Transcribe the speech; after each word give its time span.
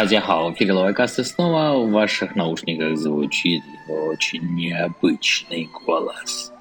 Тазяхао, 0.00 0.48
в 0.48 0.54
эфире 0.54 0.72
Лавайкаст 0.72 1.26
снова 1.26 1.78
в 1.78 1.90
ваших 1.90 2.34
наушниках 2.34 2.96
звучит 2.96 3.62
очень 3.86 4.54
необычный 4.54 5.68
голос, 5.84 6.54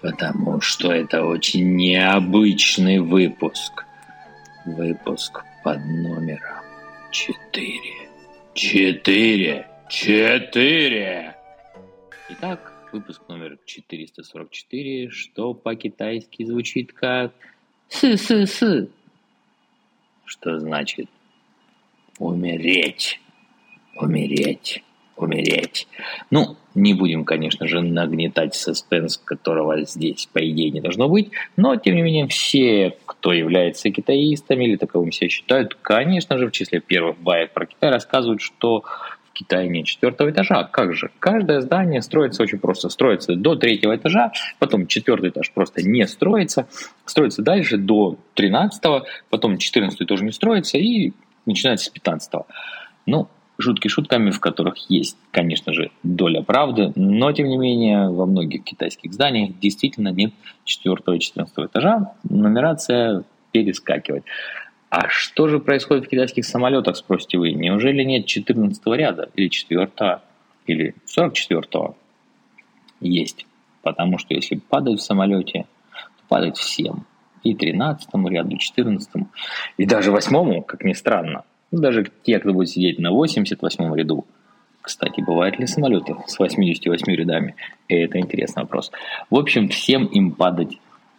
потому 0.00 0.60
что 0.60 0.92
это 0.92 1.24
очень 1.24 1.74
необычный 1.74 3.00
выпуск. 3.00 3.84
Выпуск 4.64 5.42
под 5.64 5.84
номером 5.86 6.62
4. 7.10 7.80
4. 8.54 9.66
4. 9.88 11.36
Итак, 12.28 12.72
выпуск 12.92 13.22
номер 13.26 13.58
444, 13.66 15.10
что 15.10 15.52
по-китайски 15.52 16.44
звучит 16.44 16.92
как 16.92 17.32
«сы-сы-сы», 17.88 18.88
что 20.26 20.60
значит 20.60 21.08
Умереть. 22.18 23.20
Умереть. 23.96 24.82
Умереть. 25.16 25.88
Ну, 26.30 26.56
не 26.76 26.94
будем, 26.94 27.24
конечно 27.24 27.66
же, 27.66 27.80
нагнетать 27.80 28.54
саспенс, 28.54 29.18
которого 29.18 29.82
здесь, 29.82 30.28
по 30.32 30.38
идее, 30.38 30.70
не 30.70 30.80
должно 30.80 31.08
быть, 31.08 31.30
но, 31.56 31.74
тем 31.74 31.96
не 31.96 32.02
менее, 32.02 32.28
все, 32.28 32.96
кто 33.04 33.32
является 33.32 33.90
китаистами 33.90 34.64
или 34.64 34.76
таковым 34.76 35.10
себя 35.10 35.28
считают, 35.28 35.74
конечно 35.74 36.38
же, 36.38 36.46
в 36.46 36.52
числе 36.52 36.80
первых 36.80 37.18
баек 37.18 37.52
про 37.52 37.66
Китай 37.66 37.90
рассказывают, 37.90 38.40
что 38.40 38.84
в 39.28 39.32
Китае 39.32 39.68
нет 39.68 39.86
четвертого 39.86 40.30
этажа. 40.30 40.62
Как 40.64 40.94
же? 40.94 41.10
Каждое 41.18 41.60
здание 41.62 42.00
строится 42.00 42.44
очень 42.44 42.60
просто. 42.60 42.88
Строится 42.88 43.34
до 43.34 43.56
третьего 43.56 43.96
этажа, 43.96 44.30
потом 44.60 44.86
четвертый 44.86 45.30
этаж 45.30 45.50
просто 45.50 45.82
не 45.82 46.06
строится, 46.06 46.68
строится 47.04 47.42
дальше 47.42 47.76
до 47.76 48.18
тринадцатого, 48.34 49.04
потом 49.30 49.58
четырнадцатый 49.58 50.06
тоже 50.06 50.24
не 50.24 50.32
строится, 50.32 50.78
и 50.78 51.12
начинается 51.48 51.86
с 51.86 51.88
15 51.88 52.34
-го. 52.34 52.46
Ну, 53.06 53.28
шутки 53.58 53.88
шутками, 53.88 54.30
в 54.30 54.40
которых 54.40 54.76
есть, 54.88 55.16
конечно 55.32 55.72
же, 55.72 55.90
доля 56.02 56.42
правды, 56.42 56.92
но, 56.94 57.32
тем 57.32 57.48
не 57.48 57.56
менее, 57.56 58.08
во 58.08 58.26
многих 58.26 58.64
китайских 58.64 59.12
зданиях 59.12 59.58
действительно 59.58 60.10
нет 60.10 60.32
4 60.64 60.96
и 61.16 61.18
14 61.18 61.66
этажа, 61.66 62.12
нумерация 62.28 63.24
перескакивает. 63.52 64.24
А 64.90 65.08
что 65.08 65.48
же 65.48 65.58
происходит 65.58 66.06
в 66.06 66.08
китайских 66.08 66.44
самолетах, 66.44 66.96
спросите 66.96 67.36
вы? 67.38 67.52
Неужели 67.52 68.02
нет 68.04 68.26
14 68.26 68.80
ряда, 68.86 69.28
или 69.34 69.48
4 69.48 69.90
или 70.66 70.94
44 71.06 71.94
Есть. 73.00 73.46
Потому 73.82 74.18
что 74.18 74.34
если 74.34 74.56
падать 74.56 75.00
в 75.00 75.02
самолете, 75.02 75.66
то 75.92 76.22
падать 76.28 76.56
всем 76.56 77.06
и 77.42 77.54
13 77.54 78.08
ряду, 78.28 78.56
и 78.56 78.58
14 78.58 79.10
и 79.76 79.86
даже 79.86 80.10
8 80.10 80.62
как 80.62 80.84
ни 80.84 80.92
странно. 80.92 81.44
Даже 81.70 82.10
те, 82.22 82.38
кто 82.38 82.52
будет 82.52 82.70
сидеть 82.70 82.98
на 82.98 83.10
88 83.12 83.94
ряду. 83.94 84.26
Кстати, 84.80 85.20
бывают 85.20 85.58
ли 85.58 85.66
самолеты 85.66 86.16
с 86.26 86.38
88 86.38 87.12
рядами? 87.12 87.56
Это 87.88 88.18
интересный 88.18 88.62
вопрос. 88.62 88.90
В 89.28 89.36
общем, 89.36 89.68
всем 89.68 90.06
им 90.06 90.32
падать 90.32 90.78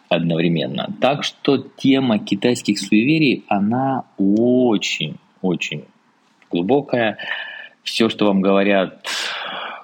одновременно. 0.10 0.90
Так 1.00 1.24
что 1.24 1.58
тема 1.58 2.18
китайских 2.18 2.80
суеверий, 2.80 3.46
она 3.48 4.06
очень-очень 4.18 5.86
глубокая. 6.50 7.18
Все, 7.84 8.10
что 8.10 8.26
вам 8.26 8.42
говорят 8.42 9.06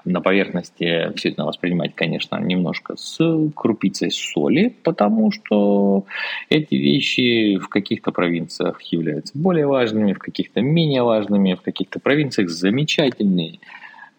на 0.06 0.22
поверхности 0.22 1.12
все 1.16 1.30
это 1.30 1.44
воспринимать, 1.44 1.96
конечно, 1.96 2.40
немножко 2.40 2.96
с 2.96 3.20
крупицей 3.56 4.12
соли, 4.12 4.74
потому 4.84 5.32
что 5.32 6.06
эти 6.50 6.76
вещи 6.76 7.58
в 7.58 7.68
каких-то 7.68 8.12
провинциях 8.12 8.82
являются 8.84 9.38
более 9.38 9.66
важными, 9.66 10.14
в 10.14 10.20
каких-то 10.20 10.62
менее 10.62 11.04
важными, 11.04 11.56
в 11.56 11.62
каких-то 11.62 12.00
провинциях 12.00 12.50
замечательные, 12.50 13.60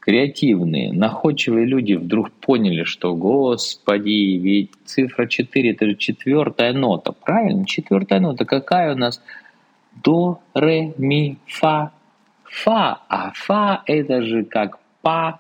креативные, 0.01 0.93
находчивые 0.93 1.67
люди 1.67 1.95
вдруг 1.95 2.31
поняли, 2.33 2.85
что, 2.85 3.15
господи, 3.15 4.39
ведь 4.39 4.71
цифра 4.85 5.27
4 5.27 5.71
это 5.71 5.87
же 5.87 5.95
четвертая 5.97 6.73
нота, 6.73 7.13
правильно? 7.13 7.67
Четвертая 7.67 8.21
нота 8.21 8.45
какая 8.45 8.95
у 8.95 8.99
нас? 8.99 9.21
До, 10.05 10.41
ре, 10.55 10.93
ми, 10.99 11.39
фа, 11.47 11.93
фа, 12.45 13.01
а 13.09 13.33
фа 13.35 13.83
это 13.87 14.23
же 14.23 14.45
как 14.45 14.79
па, 15.07 15.39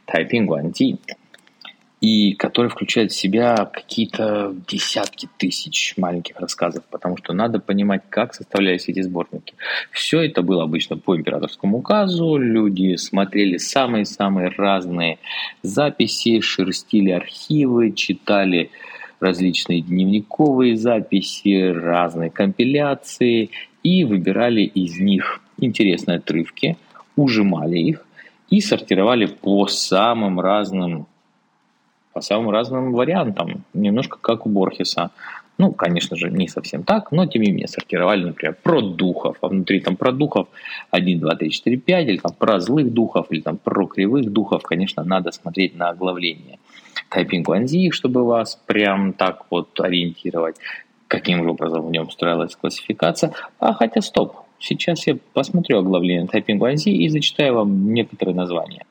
«Тайпинг 0.04 0.48
Гуанди», 0.48 0.98
и 2.00 2.34
который 2.34 2.68
включает 2.68 3.12
в 3.12 3.16
себя 3.16 3.68
какие-то 3.72 4.54
десятки 4.68 5.28
тысяч 5.38 5.94
маленьких 5.96 6.38
рассказов, 6.38 6.84
потому 6.90 7.16
что 7.16 7.32
надо 7.32 7.60
понимать, 7.60 8.02
как 8.10 8.34
составлялись 8.34 8.88
эти 8.88 9.00
сборники. 9.00 9.54
Все 9.90 10.20
это 10.20 10.42
было 10.42 10.64
обычно 10.64 10.98
по 10.98 11.16
императорскому 11.16 11.78
указу, 11.78 12.36
люди 12.36 12.96
смотрели 12.96 13.56
самые-самые 13.56 14.48
разные 14.48 15.18
записи, 15.62 16.40
шерстили 16.40 17.10
архивы, 17.10 17.92
читали 17.92 18.70
различные 19.20 19.80
дневниковые 19.80 20.76
записи, 20.76 21.72
разные 21.72 22.30
компиляции 22.30 23.50
и 23.82 24.04
выбирали 24.04 24.62
из 24.62 24.98
них 24.98 25.40
интересные 25.58 26.18
отрывки, 26.18 26.76
ужимали 27.16 27.78
их 27.78 28.06
и 28.50 28.60
сортировали 28.60 29.26
по 29.26 29.66
самым 29.66 30.40
разным 30.40 31.06
по 32.14 32.20
самым 32.20 32.50
разным 32.50 32.92
вариантам, 32.92 33.64
немножко 33.74 34.18
как 34.20 34.46
у 34.46 34.48
Борхеса. 34.48 35.10
Ну, 35.58 35.72
конечно 35.72 36.16
же, 36.16 36.30
не 36.30 36.48
совсем 36.48 36.82
так, 36.82 37.12
но 37.12 37.26
тем 37.26 37.42
не 37.42 37.50
менее 37.50 37.68
сортировали, 37.68 38.24
например, 38.24 38.56
про 38.62 38.80
духов, 38.80 39.36
а 39.40 39.48
внутри 39.48 39.80
там 39.80 39.96
про 39.96 40.10
духов 40.10 40.48
1, 40.90 41.20
2, 41.20 41.34
3, 41.36 41.50
4, 41.50 41.76
5, 41.76 42.08
или 42.08 42.16
там 42.16 42.32
про 42.36 42.60
злых 42.60 42.92
духов, 42.92 43.26
или 43.30 43.40
там 43.40 43.56
про 43.56 43.86
кривых 43.86 44.32
духов, 44.32 44.62
конечно, 44.62 45.04
надо 45.04 45.30
смотреть 45.30 45.76
на 45.76 45.90
оглавление. 45.90 46.58
Тайпинг 47.08 47.48
Ванзи, 47.48 47.90
чтобы 47.90 48.24
вас 48.24 48.60
прям 48.66 49.12
так 49.12 49.46
вот 49.50 49.78
ориентировать, 49.80 50.56
каким 51.06 51.44
же 51.44 51.50
образом 51.50 51.86
в 51.86 51.90
нем 51.90 52.10
строилась 52.10 52.56
классификация. 52.56 53.32
А 53.60 53.74
хотя 53.74 54.00
стоп, 54.00 54.36
сейчас 54.58 55.06
я 55.06 55.16
посмотрю 55.34 55.78
оглавление 55.78 56.26
Тайпинг 56.26 56.60
Ванзи 56.60 56.90
и 56.90 57.08
зачитаю 57.08 57.54
вам 57.54 57.92
некоторые 57.92 58.34
названия. 58.34 58.84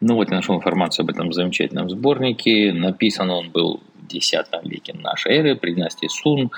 Ну 0.00 0.14
вот 0.14 0.30
я 0.30 0.36
нашел 0.36 0.54
информацию 0.54 1.02
об 1.04 1.10
этом 1.10 1.32
замечательном 1.32 1.90
сборнике. 1.90 2.72
Написан 2.72 3.30
он 3.30 3.50
был 3.50 3.80
в 4.08 4.14
X 4.14 4.32
веке 4.64 4.94
нашей 4.94 5.32
эры 5.32 5.56
при 5.56 5.74
династии 5.74 6.06
Сун 6.08 6.52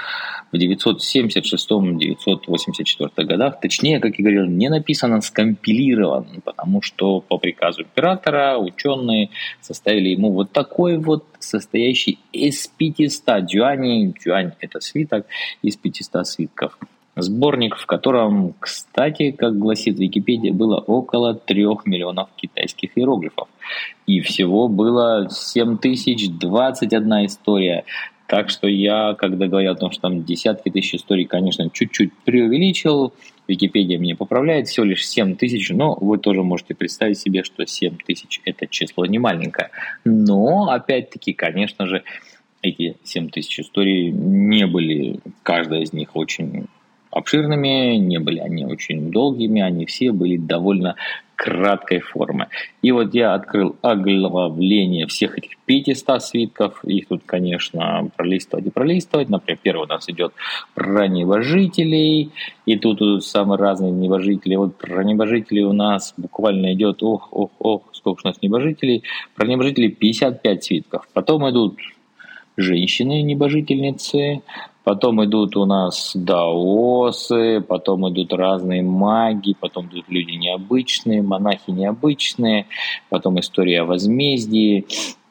в 0.52 0.56
976-984 0.56 3.24
годах. 3.24 3.58
Точнее, 3.60 3.98
как 3.98 4.18
я 4.18 4.22
говорил, 4.22 4.44
не 4.46 4.68
написан, 4.68 5.14
а 5.14 5.22
скомпилирован, 5.22 6.42
потому 6.44 6.82
что 6.82 7.22
по 7.22 7.38
приказу 7.38 7.82
императора 7.82 8.58
ученые 8.58 9.30
составили 9.60 10.10
ему 10.10 10.32
вот 10.32 10.52
такой 10.52 10.98
вот 10.98 11.24
состоящий 11.38 12.18
из 12.32 12.66
500 12.68 13.46
дюаней. 13.46 14.14
Дюань– 14.22 14.52
это 14.60 14.80
свиток 14.80 15.24
из 15.62 15.76
500 15.76 16.26
свитков 16.26 16.78
Сборник, 17.20 17.76
в 17.76 17.86
котором, 17.86 18.54
кстати, 18.58 19.30
как 19.30 19.58
гласит 19.58 19.98
Википедия, 19.98 20.52
было 20.52 20.76
около 20.78 21.34
трех 21.34 21.86
миллионов 21.86 22.28
китайских 22.36 22.90
иероглифов. 22.96 23.48
И 24.06 24.20
всего 24.20 24.68
было 24.68 25.28
7021 25.30 27.26
история. 27.26 27.84
Так 28.26 28.48
что 28.48 28.68
я, 28.68 29.14
когда 29.14 29.48
говорил 29.48 29.72
о 29.72 29.76
том, 29.76 29.90
что 29.90 30.02
там 30.02 30.22
десятки 30.24 30.70
тысяч 30.70 30.94
историй, 30.94 31.24
конечно, 31.24 31.68
чуть-чуть 31.68 32.12
преувеличил. 32.24 33.12
Википедия 33.48 33.98
мне 33.98 34.14
поправляет, 34.14 34.68
всего 34.68 34.86
лишь 34.86 35.04
7 35.04 35.34
тысяч, 35.34 35.70
но 35.70 35.98
вы 36.00 36.18
тоже 36.18 36.44
можете 36.44 36.76
представить 36.76 37.18
себе, 37.18 37.42
что 37.42 37.66
7 37.66 37.96
тысяч– 38.06 38.40
это 38.44 38.68
число 38.68 39.04
не 39.06 39.18
маленькое. 39.18 39.70
Но, 40.04 40.70
опять-таки, 40.70 41.32
конечно 41.32 41.86
же, 41.86 42.04
эти 42.62 42.96
7 43.02 43.30
тысяч 43.30 43.58
историй 43.58 44.10
не 44.12 44.66
были, 44.68 45.18
каждая 45.42 45.80
из 45.80 45.92
них 45.92 46.14
очень 46.14 46.68
обширными, 47.10 47.96
не 47.96 48.18
были 48.18 48.38
они 48.38 48.64
очень 48.64 49.10
долгими, 49.10 49.60
они 49.60 49.86
все 49.86 50.12
были 50.12 50.36
довольно 50.36 50.96
краткой 51.40 52.00
формы. 52.00 52.48
И 52.82 52.92
вот 52.92 53.14
я 53.14 53.32
открыл 53.32 53.74
оглавление 53.80 55.06
всех 55.06 55.38
этих 55.38 55.56
500 55.64 56.22
свитков. 56.22 56.84
Их 56.84 57.08
тут, 57.08 57.22
конечно, 57.24 58.10
пролистывать 58.14 58.66
и 58.66 58.70
пролистывать. 58.70 59.30
Например, 59.30 59.58
первый 59.62 59.84
у 59.84 59.88
нас 59.88 60.06
идет 60.10 60.34
про 60.74 61.08
небожителей. 61.08 62.30
И 62.66 62.76
тут, 62.76 62.98
тут 62.98 63.24
самые 63.24 63.58
разные 63.58 63.90
небожители. 63.90 64.54
Вот 64.56 64.76
про 64.76 65.02
небожителей 65.02 65.62
у 65.62 65.72
нас 65.72 66.12
буквально 66.18 66.74
идет, 66.74 67.02
ох, 67.02 67.28
ох, 67.30 67.50
ох, 67.58 67.84
сколько 67.92 68.20
у 68.22 68.28
нас 68.28 68.42
небожителей. 68.42 69.02
Про 69.34 69.46
небожителей 69.46 69.88
55 69.88 70.62
свитков. 70.64 71.08
Потом 71.14 71.48
идут 71.48 71.78
женщины-небожительницы, 72.60 74.42
Потом 74.82 75.22
идут 75.24 75.56
у 75.56 75.66
нас 75.66 76.12
даосы, 76.14 77.60
потом 77.60 78.08
идут 78.08 78.32
разные 78.32 78.82
маги, 78.82 79.54
потом 79.58 79.86
идут 79.88 80.06
люди 80.08 80.32
необычные, 80.32 81.22
монахи 81.22 81.70
необычные, 81.70 82.66
потом 83.10 83.38
история 83.40 83.82
о 83.82 83.84
возмездии. 83.84 84.86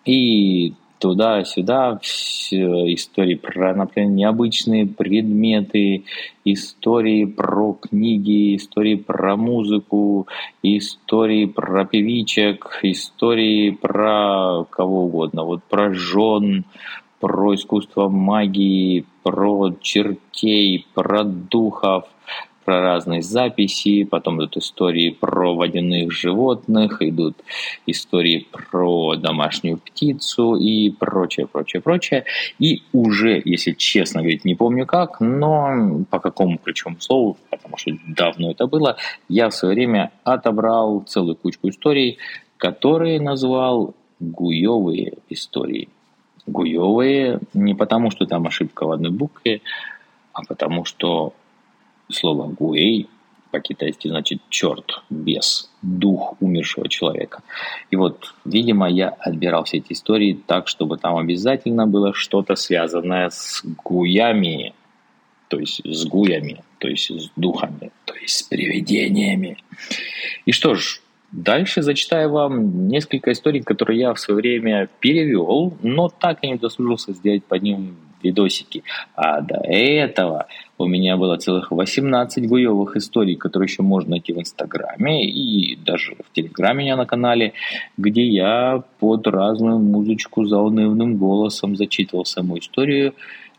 И 0.05 0.75
туда-сюда 0.99 1.99
истории 2.01 3.35
про, 3.35 3.73
например, 3.73 4.11
необычные 4.11 4.85
предметы, 4.85 6.03
истории 6.45 7.25
про 7.25 7.73
книги, 7.73 8.55
истории 8.55 8.95
про 8.95 9.35
музыку, 9.35 10.27
истории 10.61 11.45
про 11.45 11.85
певичек, 11.85 12.79
истории 12.83 13.71
про 13.71 14.65
кого 14.69 15.05
угодно, 15.05 15.43
вот 15.43 15.63
про 15.63 15.93
жен, 15.93 16.65
про 17.19 17.56
искусство 17.56 18.10
магии, 18.10 19.06
про 19.24 19.74
чертей, 19.81 20.88
про 20.94 21.24
духов, 21.24 22.06
про 22.69 22.81
разные 22.81 23.24
записи, 23.24 24.04
потом 24.04 24.38
идут 24.38 24.57
истории 24.57 25.10
про 25.10 25.56
водяных 25.56 26.12
животных, 26.12 27.01
идут 27.01 27.36
истории 27.88 28.48
про 28.51 29.16
домашнюю 29.16 29.77
птицу 29.77 30.56
и 30.56 30.92
прочее, 30.92 31.48
прочее, 31.48 31.81
прочее. 31.81 32.25
И 32.60 32.83
уже, 32.94 33.42
если 33.44 33.71
честно 33.71 34.21
говорить, 34.21 34.45
не 34.45 34.54
помню 34.54 34.86
как, 34.86 35.19
но 35.19 36.06
по 36.12 36.19
какому 36.19 36.60
ключевому 36.60 37.01
слову, 37.01 37.38
потому 37.50 37.75
что 37.77 37.92
давно 38.07 38.51
это 38.51 38.68
было, 38.68 38.98
я 39.27 39.50
в 39.50 39.56
свое 39.56 39.74
время 39.74 40.12
отобрал 40.24 41.01
целую 41.07 41.38
кучку 41.38 41.69
историй, 41.69 42.19
которые 42.57 43.19
назвал 43.19 43.95
гуевые 44.19 45.13
истории 45.30 45.89
гуевые 46.49 47.39
не 47.53 47.75
потому, 47.75 48.11
что 48.11 48.25
там 48.25 48.47
ошибка 48.47 48.85
в 48.85 48.91
одной 48.91 49.11
букве, 49.11 49.61
а 50.33 50.41
потому 50.47 50.85
что 50.85 51.33
слово 52.09 52.47
гуэй 52.47 53.07
по-китайски 53.51 54.07
значит 54.07 54.41
черт, 54.49 55.01
бес, 55.09 55.71
дух 55.81 56.35
умершего 56.39 56.87
человека. 56.87 57.41
И 57.89 57.95
вот, 57.95 58.33
видимо, 58.45 58.87
я 58.89 59.09
отбирал 59.09 59.63
все 59.63 59.77
эти 59.77 59.93
истории 59.93 60.39
так, 60.45 60.67
чтобы 60.67 60.97
там 60.97 61.17
обязательно 61.17 61.87
было 61.87 62.13
что-то 62.13 62.55
связанное 62.55 63.29
с 63.29 63.63
гуями, 63.83 64.73
то 65.47 65.59
есть 65.59 65.81
с 65.83 66.05
гуями, 66.05 66.63
то 66.77 66.87
есть 66.87 67.09
с 67.09 67.31
духами, 67.35 67.91
то 68.05 68.13
есть 68.15 68.37
с 68.37 68.43
привидениями. 68.43 69.57
И 70.45 70.51
что 70.51 70.75
ж, 70.75 71.01
Дальше 71.31 71.81
зачитаю 71.83 72.31
вам 72.31 72.87
несколько 72.87 73.31
историй, 73.31 73.61
которые 73.61 73.99
я 73.99 74.13
в 74.13 74.19
свое 74.19 74.39
время 74.41 74.89
перевел, 74.99 75.73
но 75.83 76.09
так 76.09 76.39
и 76.43 76.47
не 76.47 76.55
дослужился 76.55 77.13
сделать 77.13 77.43
по 77.43 77.55
ним 77.55 77.97
видосики. 78.23 78.83
А 79.15 79.41
до 79.41 79.61
этого 79.63 80.47
у 80.77 80.85
меня 80.85 81.17
было 81.17 81.37
целых 81.37 81.71
18 81.71 82.47
гуевых 82.47 82.95
историй, 82.95 83.35
которые 83.35 83.67
еще 83.67 83.83
можно 83.83 84.11
найти 84.11 84.33
в 84.33 84.39
Инстаграме 84.39 85.25
и 85.25 85.75
даже 85.75 86.15
в 86.15 86.33
Телеграме 86.33 86.83
меня 86.83 86.95
на 86.95 87.05
канале, 87.05 87.53
где 87.97 88.25
я 88.25 88.83
под 88.99 89.27
разную 89.27 89.79
музычку 89.79 90.45
за 90.45 90.57
унывным 90.57 91.17
голосом 91.17 91.75
зачитывал 91.75 92.25
саму 92.25 92.57
историю, 92.57 93.13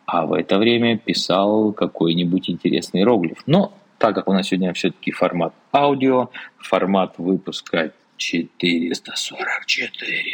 а 0.07 0.27
в 0.27 0.33
это 0.33 0.59
время 0.59 0.99
писал 0.99 1.73
какой-нибудь 1.73 2.51
интересный 2.51 3.01
иероглиф. 3.01 3.43
Но 3.47 3.73
так 4.01 4.15
как 4.15 4.29
у 4.29 4.33
нас 4.33 4.49
сегодня 4.49 4.73
все-таки 4.73 5.13
формат 5.13 5.53
аудио, 5.73 6.31
формат 6.57 7.19
выпуска 7.19 7.93
444, 8.17 10.33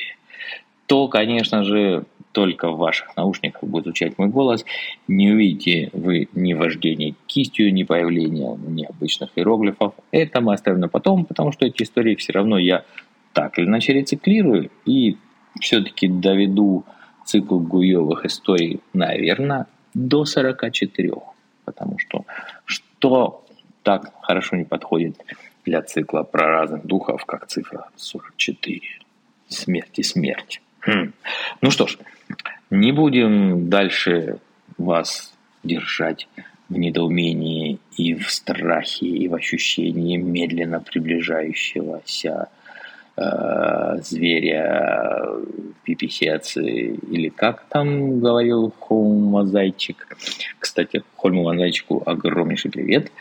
то, 0.86 1.08
конечно 1.08 1.64
же, 1.64 2.04
только 2.30 2.70
в 2.70 2.78
ваших 2.78 3.16
наушниках 3.16 3.64
будет 3.64 3.84
звучать 3.84 4.18
мой 4.18 4.28
голос. 4.28 4.64
Не 5.08 5.32
увидите 5.32 5.90
вы 5.92 6.28
ни 6.32 6.54
вождения 6.54 7.16
кистью, 7.26 7.74
ни 7.74 7.82
появления 7.82 8.56
необычных 8.56 9.30
иероглифов. 9.34 9.94
Это 10.12 10.40
мы 10.40 10.54
оставим 10.54 10.78
на 10.78 10.88
потом, 10.88 11.24
потому 11.24 11.50
что 11.50 11.66
эти 11.66 11.82
истории 11.82 12.14
все 12.14 12.34
равно 12.34 12.58
я 12.58 12.84
так 13.32 13.58
или 13.58 13.66
иначе 13.66 13.94
рециклирую 13.94 14.70
и 14.84 15.16
все-таки 15.60 16.06
доведу 16.06 16.84
цикл 17.24 17.58
гуевых 17.58 18.26
историй, 18.26 18.80
наверное, 18.92 19.66
до 19.92 20.24
44. 20.24 21.14
Потому 21.64 21.98
что 21.98 22.24
что 22.64 23.42
так 23.86 24.12
хорошо 24.20 24.56
не 24.56 24.64
подходит 24.64 25.14
для 25.64 25.80
цикла 25.80 26.24
про 26.24 26.48
разных 26.48 26.84
духов, 26.84 27.24
как 27.24 27.46
цифра 27.46 27.86
44. 27.94 28.80
Смерть 29.48 30.00
и 30.00 30.02
смерть. 30.02 30.60
Хм. 30.80 31.12
Ну 31.60 31.70
что 31.70 31.86
ж, 31.86 31.96
не 32.68 32.90
будем 32.90 33.70
дальше 33.70 34.40
вас 34.76 35.32
держать 35.62 36.26
в 36.68 36.76
недоумении 36.76 37.78
и 37.96 38.14
в 38.14 38.28
страхе, 38.28 39.06
и 39.06 39.28
в 39.28 39.36
ощущении 39.36 40.16
медленно 40.16 40.80
приближающегося 40.80 42.48
э, 43.16 44.00
зверя 44.02 45.26
пиписец 45.84 46.56
или 46.56 47.28
как 47.28 47.64
там 47.68 48.20
говорил 48.20 48.72
Холма 48.80 49.44
Зайчик. 49.44 50.16
Кстати, 50.58 51.02
Хольму 51.16 51.54
Зайчику 51.56 52.02
огромнейший 52.04 52.70
привет. 52.70 53.12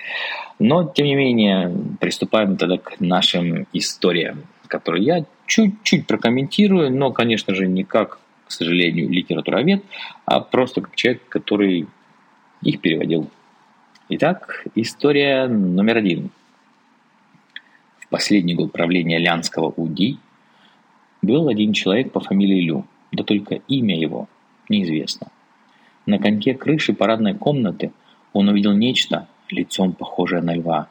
Но, 0.59 0.83
тем 0.83 1.05
не 1.05 1.15
менее, 1.15 1.71
приступаем 1.99 2.57
тогда 2.57 2.77
к 2.77 2.99
нашим 2.99 3.67
историям, 3.73 4.43
которые 4.67 5.05
я 5.05 5.25
чуть-чуть 5.45 6.07
прокомментирую, 6.07 6.91
но, 6.91 7.11
конечно 7.11 7.53
же, 7.53 7.67
не 7.67 7.83
как, 7.83 8.19
к 8.47 8.51
сожалению, 8.51 9.09
литературовед, 9.09 9.83
а 10.25 10.39
просто 10.39 10.81
как 10.81 10.95
человек, 10.95 11.21
который 11.29 11.87
их 12.61 12.81
переводил. 12.81 13.29
Итак, 14.09 14.65
история 14.75 15.47
номер 15.47 15.97
один. 15.97 16.29
Последний 18.15 18.55
год 18.55 18.71
правления 18.71 19.19
Лянского 19.19 19.73
УДИ 19.75 20.17
был 21.21 21.49
один 21.49 21.73
человек 21.73 22.13
по 22.13 22.21
фамилии 22.21 22.61
Лю, 22.61 22.87
да 23.11 23.25
только 23.25 23.55
имя 23.67 23.99
его 23.99 24.29
неизвестно. 24.69 25.33
На 26.05 26.17
коньке 26.17 26.53
крыши 26.53 26.93
парадной 26.93 27.33
комнаты 27.33 27.91
он 28.31 28.47
увидел 28.47 28.71
нечто, 28.71 29.27
лицом 29.49 29.91
похожее 29.91 30.41
на 30.41 30.55
льва, 30.55 30.87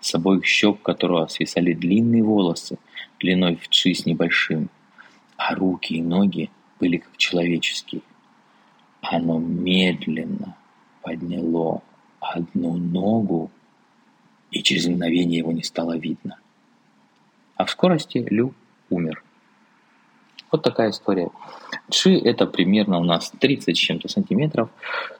с 0.00 0.14
обоих 0.14 0.44
щек 0.44 0.82
которого 0.82 1.26
свисали 1.28 1.72
длинные 1.72 2.22
волосы, 2.22 2.78
длиной 3.18 3.56
в 3.56 3.70
чи 3.70 3.94
с 3.94 4.04
небольшим, 4.04 4.68
а 5.38 5.54
руки 5.54 5.94
и 5.94 6.02
ноги 6.02 6.50
были 6.78 6.98
как 6.98 7.16
человеческие. 7.16 8.02
Оно 9.00 9.38
медленно 9.38 10.54
подняло 11.00 11.80
одну 12.20 12.76
ногу, 12.76 13.50
и 14.50 14.62
через 14.62 14.86
мгновение 14.86 15.38
его 15.38 15.52
не 15.52 15.62
стало 15.62 15.96
видно. 15.96 16.36
А 17.58 17.64
в 17.64 17.70
скорости 17.70 18.26
Лю 18.30 18.54
умер. 18.88 19.22
Вот 20.50 20.62
такая 20.62 20.90
история. 20.90 21.28
Ши 21.90 22.14
это 22.16 22.46
примерно 22.46 22.98
у 23.00 23.04
нас 23.04 23.30
30 23.38 23.76
с 23.76 23.78
чем-то 23.78 24.08
сантиметров. 24.08 24.70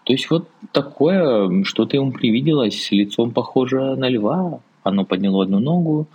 То 0.05 0.13
есть 0.13 0.31
вот 0.31 0.49
такое, 0.73 1.65
что-то 1.65 1.97
ему 1.97 2.13
привиделось, 2.13 2.91
лицом 2.93 3.33
похоже 3.33 3.97
на 3.97 4.09
льва. 4.09 4.61
Оно 4.85 5.05
подняло 5.05 5.43
одну 5.43 5.59
ногу, 5.59 6.07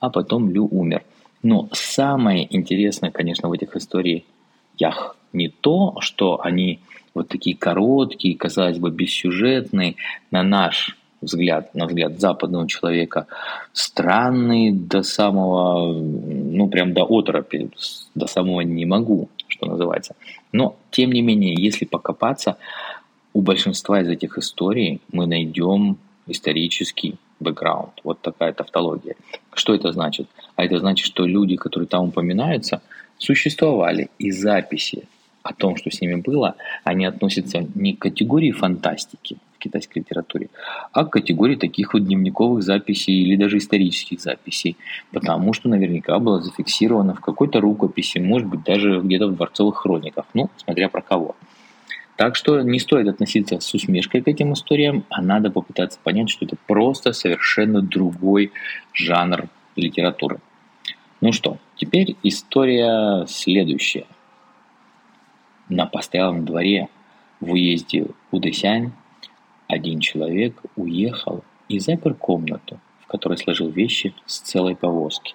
а 0.00 0.10
потом 0.10 0.50
Лю 0.50 0.66
умер. 0.66 1.04
Но 1.42 1.68
самое 1.72 2.52
интересное, 2.56 3.12
конечно, 3.12 3.48
в 3.48 3.52
этих 3.52 3.76
историях 3.76 4.24
не 5.32 5.48
то, 5.48 5.96
что 6.00 6.40
они 6.42 6.80
вот 7.14 7.28
такие 7.28 7.56
короткие, 7.56 8.36
казалось 8.36 8.78
бы, 8.78 8.90
бессюжетные, 8.90 9.96
на 10.30 10.42
наш 10.42 10.97
взгляд, 11.20 11.74
на 11.74 11.86
взгляд 11.86 12.20
западного 12.20 12.68
человека, 12.68 13.26
странный 13.72 14.72
до 14.72 15.02
самого, 15.02 15.92
ну, 15.92 16.68
прям 16.68 16.92
до 16.92 17.04
оторопи, 17.04 17.70
до 18.14 18.26
самого 18.26 18.60
не 18.60 18.84
могу, 18.84 19.28
что 19.48 19.66
называется. 19.66 20.14
Но, 20.52 20.76
тем 20.90 21.12
не 21.12 21.22
менее, 21.22 21.54
если 21.54 21.84
покопаться, 21.84 22.56
у 23.32 23.40
большинства 23.40 24.00
из 24.00 24.08
этих 24.08 24.38
историй 24.38 25.00
мы 25.12 25.26
найдем 25.26 25.98
исторический 26.26 27.16
бэкграунд. 27.40 28.00
Вот 28.04 28.20
такая 28.20 28.52
тавтология. 28.52 29.14
Что 29.54 29.74
это 29.74 29.92
значит? 29.92 30.28
А 30.56 30.64
это 30.64 30.78
значит, 30.78 31.06
что 31.06 31.26
люди, 31.26 31.56
которые 31.56 31.86
там 31.86 32.08
упоминаются, 32.08 32.80
существовали 33.18 34.10
и 34.18 34.30
записи 34.30 35.04
о 35.42 35.52
том, 35.54 35.76
что 35.76 35.90
с 35.90 36.00
ними 36.00 36.16
было, 36.16 36.56
они 36.84 37.04
относятся 37.04 37.66
не 37.74 37.94
к 37.94 38.00
категории 38.00 38.52
фантастики 38.52 39.38
китайской 39.58 39.98
литературе, 39.98 40.48
а 40.92 41.04
к 41.04 41.10
категории 41.10 41.56
таких 41.56 41.94
вот 41.94 42.04
дневниковых 42.04 42.62
записей 42.62 43.14
или 43.14 43.36
даже 43.36 43.58
исторических 43.58 44.20
записей, 44.20 44.76
потому 45.12 45.52
что 45.52 45.68
наверняка 45.68 46.18
было 46.18 46.40
зафиксировано 46.40 47.14
в 47.14 47.20
какой-то 47.20 47.60
рукописи, 47.60 48.18
может 48.18 48.48
быть, 48.48 48.62
даже 48.62 49.00
где-то 49.00 49.28
в 49.28 49.36
дворцовых 49.36 49.76
хрониках, 49.76 50.26
ну, 50.34 50.50
смотря 50.56 50.88
про 50.88 51.02
кого. 51.02 51.36
Так 52.18 52.34
что 52.34 52.60
не 52.62 52.80
стоит 52.80 53.06
относиться 53.06 53.60
с 53.60 53.74
усмешкой 53.74 54.22
к 54.22 54.28
этим 54.28 54.52
историям, 54.52 55.04
а 55.08 55.22
надо 55.22 55.52
попытаться 55.52 56.00
понять, 56.02 56.30
что 56.30 56.46
это 56.46 56.56
просто 56.66 57.12
совершенно 57.12 57.80
другой 57.80 58.50
жанр 58.92 59.48
литературы. 59.76 60.40
Ну 61.20 61.32
что, 61.32 61.58
теперь 61.76 62.16
история 62.24 63.24
следующая. 63.28 64.06
На 65.68 65.86
постоялом 65.86 66.44
дворе 66.44 66.88
в 67.40 67.52
уезде 67.52 68.06
Удысянь 68.32 68.92
один 69.68 70.00
человек 70.00 70.60
уехал 70.74 71.44
и 71.68 71.78
запер 71.78 72.14
комнату, 72.14 72.80
в 73.00 73.06
которой 73.06 73.38
сложил 73.38 73.68
вещи 73.68 74.12
с 74.26 74.40
целой 74.40 74.74
повозки. 74.74 75.34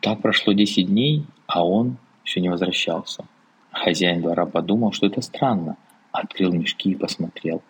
Так 0.00 0.20
прошло 0.20 0.52
10 0.52 0.88
дней, 0.88 1.24
а 1.46 1.64
он 1.64 1.98
еще 2.24 2.40
не 2.40 2.48
возвращался– 2.48 3.24
Хозяин 3.78 4.22
двора 4.22 4.46
подумал, 4.46 4.92
что 4.92 5.06
это 5.06 5.20
странно. 5.20 5.76
Открыл 6.10 6.52
мешки 6.52 6.90
и 6.90 6.96
посмотрел. 6.96 7.62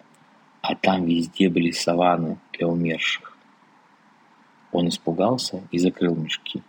А 0.62 0.74
там 0.74 1.04
везде 1.04 1.48
были 1.48 1.70
саванны 1.70 2.38
для 2.52 2.66
умерших. 2.66 3.36
Он 4.72 4.88
испугался 4.88 5.62
и 5.70 5.78
закрыл 5.78 6.14
мешки. 6.14 6.62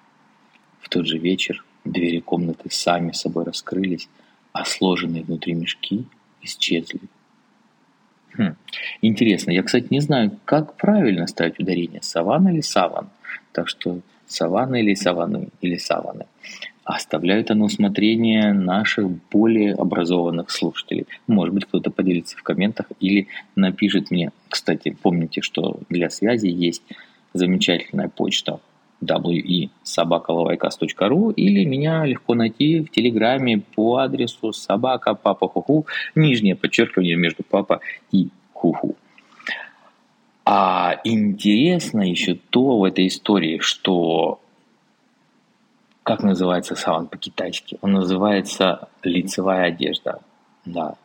В 0.81 0.89
тот 0.89 1.05
же 1.05 1.17
вечер 1.17 1.63
двери 1.85 2.19
комнаты 2.19 2.69
сами 2.69 3.11
собой 3.11 3.45
раскрылись, 3.45 4.09
а 4.51 4.65
сложенные 4.65 5.23
внутри 5.23 5.53
мешки 5.53 6.05
исчезли. 6.41 7.01
Хм. 8.37 8.55
Интересно, 9.01 9.51
я, 9.51 9.63
кстати, 9.63 9.87
не 9.89 9.99
знаю, 9.99 10.31
как 10.45 10.75
правильно 10.75 11.27
ставить 11.27 11.59
ударение, 11.59 12.01
саван 12.01 12.47
или 12.49 12.61
саван. 12.61 13.09
Так 13.51 13.67
что 13.67 13.99
саванна 14.27 14.75
или 14.77 14.93
саваны, 14.93 15.49
или 15.61 15.77
саваны 15.77 16.25
оставляю 16.95 17.41
это 17.41 17.53
на 17.53 17.65
усмотрение 17.65 18.51
наших 18.51 19.07
более 19.31 19.75
образованных 19.75 20.49
слушателей. 20.49 21.05
Может 21.27 21.53
быть, 21.53 21.65
кто-то 21.65 21.91
поделится 21.91 22.35
в 22.35 22.41
комментах 22.41 22.87
или 22.99 23.27
напишет 23.55 24.09
мне. 24.09 24.31
Кстати, 24.49 24.97
помните, 24.99 25.41
что 25.41 25.81
для 25.89 26.09
связи 26.09 26.47
есть 26.47 26.81
замечательная 27.33 28.09
почта 28.09 28.59
we.sobakalovайкас.ру 29.01 31.31
или 31.31 31.65
меня 31.65 32.05
легко 32.05 32.35
найти 32.35 32.81
в 32.81 32.91
Телеграме 32.91 33.63
по 33.75 33.97
адресу 33.97 34.53
собака 34.53 35.15
папа 35.15 35.47
хуху, 35.47 35.87
нижнее 36.15 36.55
подчеркивание 36.55 37.15
между 37.15 37.43
папа 37.43 37.79
и 38.11 38.29
хуху. 38.53 38.95
А 40.45 40.99
интересно 41.03 42.01
еще 42.01 42.35
то 42.49 42.79
в 42.79 42.83
этой 42.83 43.07
истории, 43.07 43.59
что 43.59 44.39
как 46.03 46.23
называется 46.23 46.75
саван 46.75 47.07
по-китайски? 47.07 47.77
Он 47.81 47.91
называется 47.91 48.87
лицевая 49.03 49.67
одежда. 49.67 50.21
Да. 50.65 50.95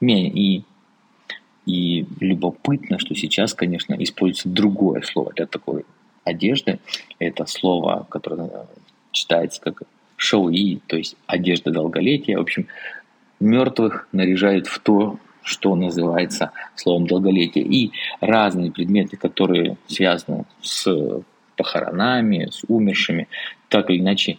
И, 0.00 0.64
и 1.66 2.06
любопытно, 2.18 2.98
что 2.98 3.14
сейчас, 3.14 3.54
конечно, 3.54 3.94
используется 3.94 4.48
другое 4.48 5.02
слово 5.02 5.32
для 5.34 5.46
такой 5.46 5.84
одежды. 6.24 6.80
Это 7.18 7.46
слово, 7.46 8.06
которое 8.08 8.66
читается 9.12 9.60
как 9.60 9.82
шоу-и, 10.16 10.76
то 10.86 10.96
есть 10.96 11.16
одежда 11.26 11.70
долголетия. 11.70 12.38
В 12.38 12.42
общем, 12.42 12.66
мертвых 13.40 14.08
наряжают 14.12 14.66
в 14.66 14.78
то, 14.78 15.18
что 15.42 15.74
называется 15.76 16.52
словом 16.74 17.06
долголетие. 17.06 17.64
И 17.64 17.92
разные 18.20 18.72
предметы, 18.72 19.16
которые 19.16 19.76
связаны 19.86 20.46
с 20.62 20.88
похоронами, 21.56 22.48
с 22.50 22.62
умершими, 22.66 23.28
так 23.68 23.90
или 23.90 24.00
иначе 24.00 24.38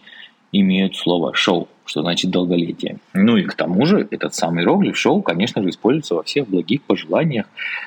имеют 0.52 0.96
слово 0.96 1.34
«шоу», 1.34 1.68
что 1.86 2.02
значит 2.02 2.30
долголетие. 2.30 2.98
Ну 3.14 3.36
и 3.36 3.44
к 3.44 3.54
тому 3.54 3.86
же 3.86 4.06
этот 4.10 4.34
самый 4.34 4.62
иероглиф 4.62 4.96
«шоу», 4.96 5.22
конечно 5.22 5.62
же, 5.62 5.70
используется 5.70 6.14
во 6.14 6.22
всех 6.22 6.48
благих 6.48 6.82
пожеланиях, 6.82 7.46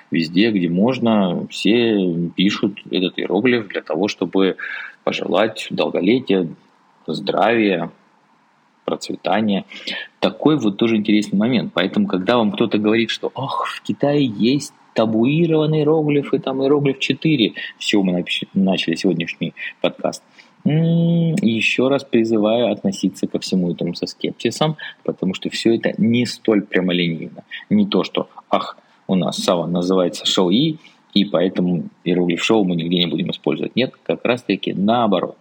везде, 0.09 0.51
где 0.51 0.69
можно, 0.69 1.45
все 1.47 2.31
пишут 2.35 2.79
этот 2.89 3.19
иероглиф 3.19 3.67
для 3.67 3.81
того, 3.81 4.07
чтобы 4.07 4.57
пожелать 5.03 5.67
долголетия, 5.69 6.47
здравия, 7.07 7.91
процветания. 8.85 9.65
Такой 10.19 10.57
вот 10.57 10.77
тоже 10.77 10.95
интересный 10.95 11.37
момент. 11.37 11.71
Поэтому, 11.73 12.07
когда 12.07 12.37
вам 12.37 12.51
кто-то 12.51 12.77
говорит, 12.77 13.11
что 13.11 13.31
«ах, 13.35 13.65
в 13.67 13.81
Китае 13.81 14.25
есть 14.25 14.73
табуированные 14.93 15.81
иероглифы, 15.81 16.39
там 16.39 16.61
иероглиф 16.63 16.99
4. 16.99 17.53
Все, 17.77 18.01
мы 18.01 18.25
начали 18.53 18.95
сегодняшний 18.95 19.53
подкаст. 19.81 20.23
Еще 20.65 21.87
раз 21.87 22.03
призываю 22.03 22.71
относиться 22.71 23.27
ко 23.27 23.39
всему 23.39 23.71
этому 23.71 23.95
со 23.95 24.05
скепсисом, 24.07 24.77
потому 25.03 25.33
что 25.33 25.49
все 25.49 25.75
это 25.75 25.93
не 25.97 26.25
столь 26.25 26.63
прямолинейно. 26.63 27.43
Не 27.69 27.85
то, 27.85 28.03
что, 28.03 28.29
ах, 28.49 28.77
у 29.07 29.15
нас 29.15 29.37
Сава 29.37 29.65
называется 29.65 30.25
шоу-и, 30.25 30.77
и 31.13 31.25
поэтому 31.25 31.85
иероглиф 32.03 32.43
шоу 32.43 32.63
мы 32.63 32.75
нигде 32.75 32.99
не 32.99 33.07
будем 33.07 33.31
использовать. 33.31 33.75
Нет, 33.75 33.93
как 34.03 34.23
раз 34.25 34.43
таки 34.43 34.73
наоборот. 34.73 35.37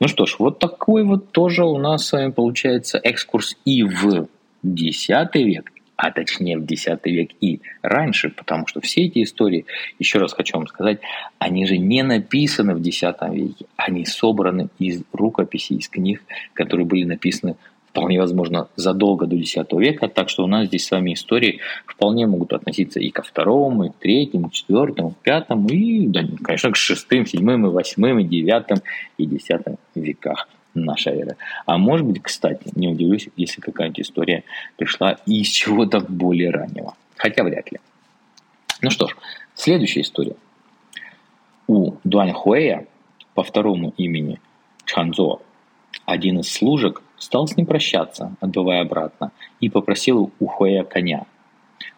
Ну 0.00 0.08
что 0.08 0.26
ж, 0.26 0.36
вот 0.38 0.58
такой 0.58 1.04
вот 1.04 1.30
тоже 1.30 1.64
у 1.64 1.78
нас 1.78 2.06
с 2.06 2.12
вами 2.12 2.30
получается 2.30 2.98
экскурс 2.98 3.56
и 3.64 3.82
в 3.82 4.28
X 4.62 5.08
век, 5.34 5.72
а 5.96 6.10
точнее 6.10 6.58
в 6.58 6.64
X 6.64 6.86
век 7.04 7.30
и 7.40 7.60
раньше, 7.82 8.30
потому 8.30 8.66
что 8.66 8.80
все 8.80 9.06
эти 9.06 9.22
истории, 9.22 9.66
еще 9.98 10.18
раз 10.18 10.34
хочу 10.34 10.56
вам 10.56 10.66
сказать, 10.66 11.00
они 11.38 11.66
же 11.66 11.78
не 11.78 12.02
написаны 12.02 12.74
в 12.74 12.82
X 12.86 13.02
веке, 13.30 13.66
они 13.76 14.04
собраны 14.04 14.68
из 14.78 15.02
рукописей, 15.12 15.78
из 15.78 15.88
книг, 15.88 16.22
которые 16.54 16.86
были 16.86 17.04
написаны 17.04 17.56
вполне 17.88 18.20
возможно 18.20 18.68
задолго 18.76 19.26
до 19.26 19.36
X 19.36 19.56
века, 19.72 20.08
так 20.08 20.28
что 20.28 20.44
у 20.44 20.46
нас 20.46 20.66
здесь 20.66 20.86
с 20.86 20.90
вами 20.90 21.14
истории 21.14 21.60
вполне 21.86 22.26
могут 22.26 22.52
относиться 22.52 23.00
и 23.00 23.10
ко 23.10 23.22
второму, 23.22 23.84
и 23.84 23.88
к 23.88 23.94
третьему, 23.94 24.48
и 24.48 24.50
к 24.50 24.52
четвертому, 24.52 25.10
и 25.10 25.12
к 25.14 25.16
пятому, 25.22 25.68
и, 25.70 26.06
да, 26.06 26.20
конечно, 26.44 26.72
к 26.72 26.76
шестым, 26.76 27.24
седьмым, 27.24 27.66
и 27.66 27.70
восьмым, 27.70 28.18
и 28.18 28.24
девятым, 28.24 28.78
и 29.16 29.24
десятым 29.24 29.78
веках 29.94 30.46
нашей 30.84 31.20
эры. 31.20 31.36
А 31.64 31.78
может 31.78 32.06
быть, 32.06 32.22
кстати, 32.22 32.70
не 32.74 32.88
удивлюсь, 32.88 33.28
если 33.36 33.60
какая-нибудь 33.60 34.00
история 34.00 34.44
пришла 34.76 35.12
из 35.26 35.48
чего-то 35.48 36.00
более 36.00 36.50
раннего. 36.50 36.94
Хотя 37.16 37.44
вряд 37.44 37.70
ли. 37.72 37.80
Ну 38.82 38.90
что 38.90 39.08
ж, 39.08 39.16
следующая 39.54 40.02
история. 40.02 40.36
У 41.66 41.94
Дуань 42.04 42.32
Хуэя 42.32 42.86
по 43.34 43.42
второму 43.42 43.92
имени 43.96 44.40
Чанзо 44.84 45.40
один 46.04 46.40
из 46.40 46.52
служек 46.52 47.02
стал 47.18 47.48
с 47.48 47.56
ним 47.56 47.66
прощаться, 47.66 48.36
отбывая 48.40 48.82
обратно, 48.82 49.32
и 49.60 49.68
попросил 49.68 50.30
у 50.38 50.46
Хуэя 50.46 50.84
коня. 50.84 51.26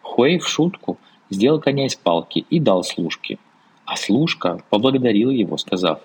Хуэй 0.02 0.38
в 0.38 0.48
шутку 0.48 0.98
сделал 1.30 1.60
коня 1.60 1.86
из 1.86 1.96
палки 1.96 2.46
и 2.48 2.58
дал 2.58 2.82
служке, 2.82 3.38
а 3.84 3.96
служка 3.96 4.60
поблагодарила 4.70 5.30
его, 5.30 5.56
сказав, 5.58 6.00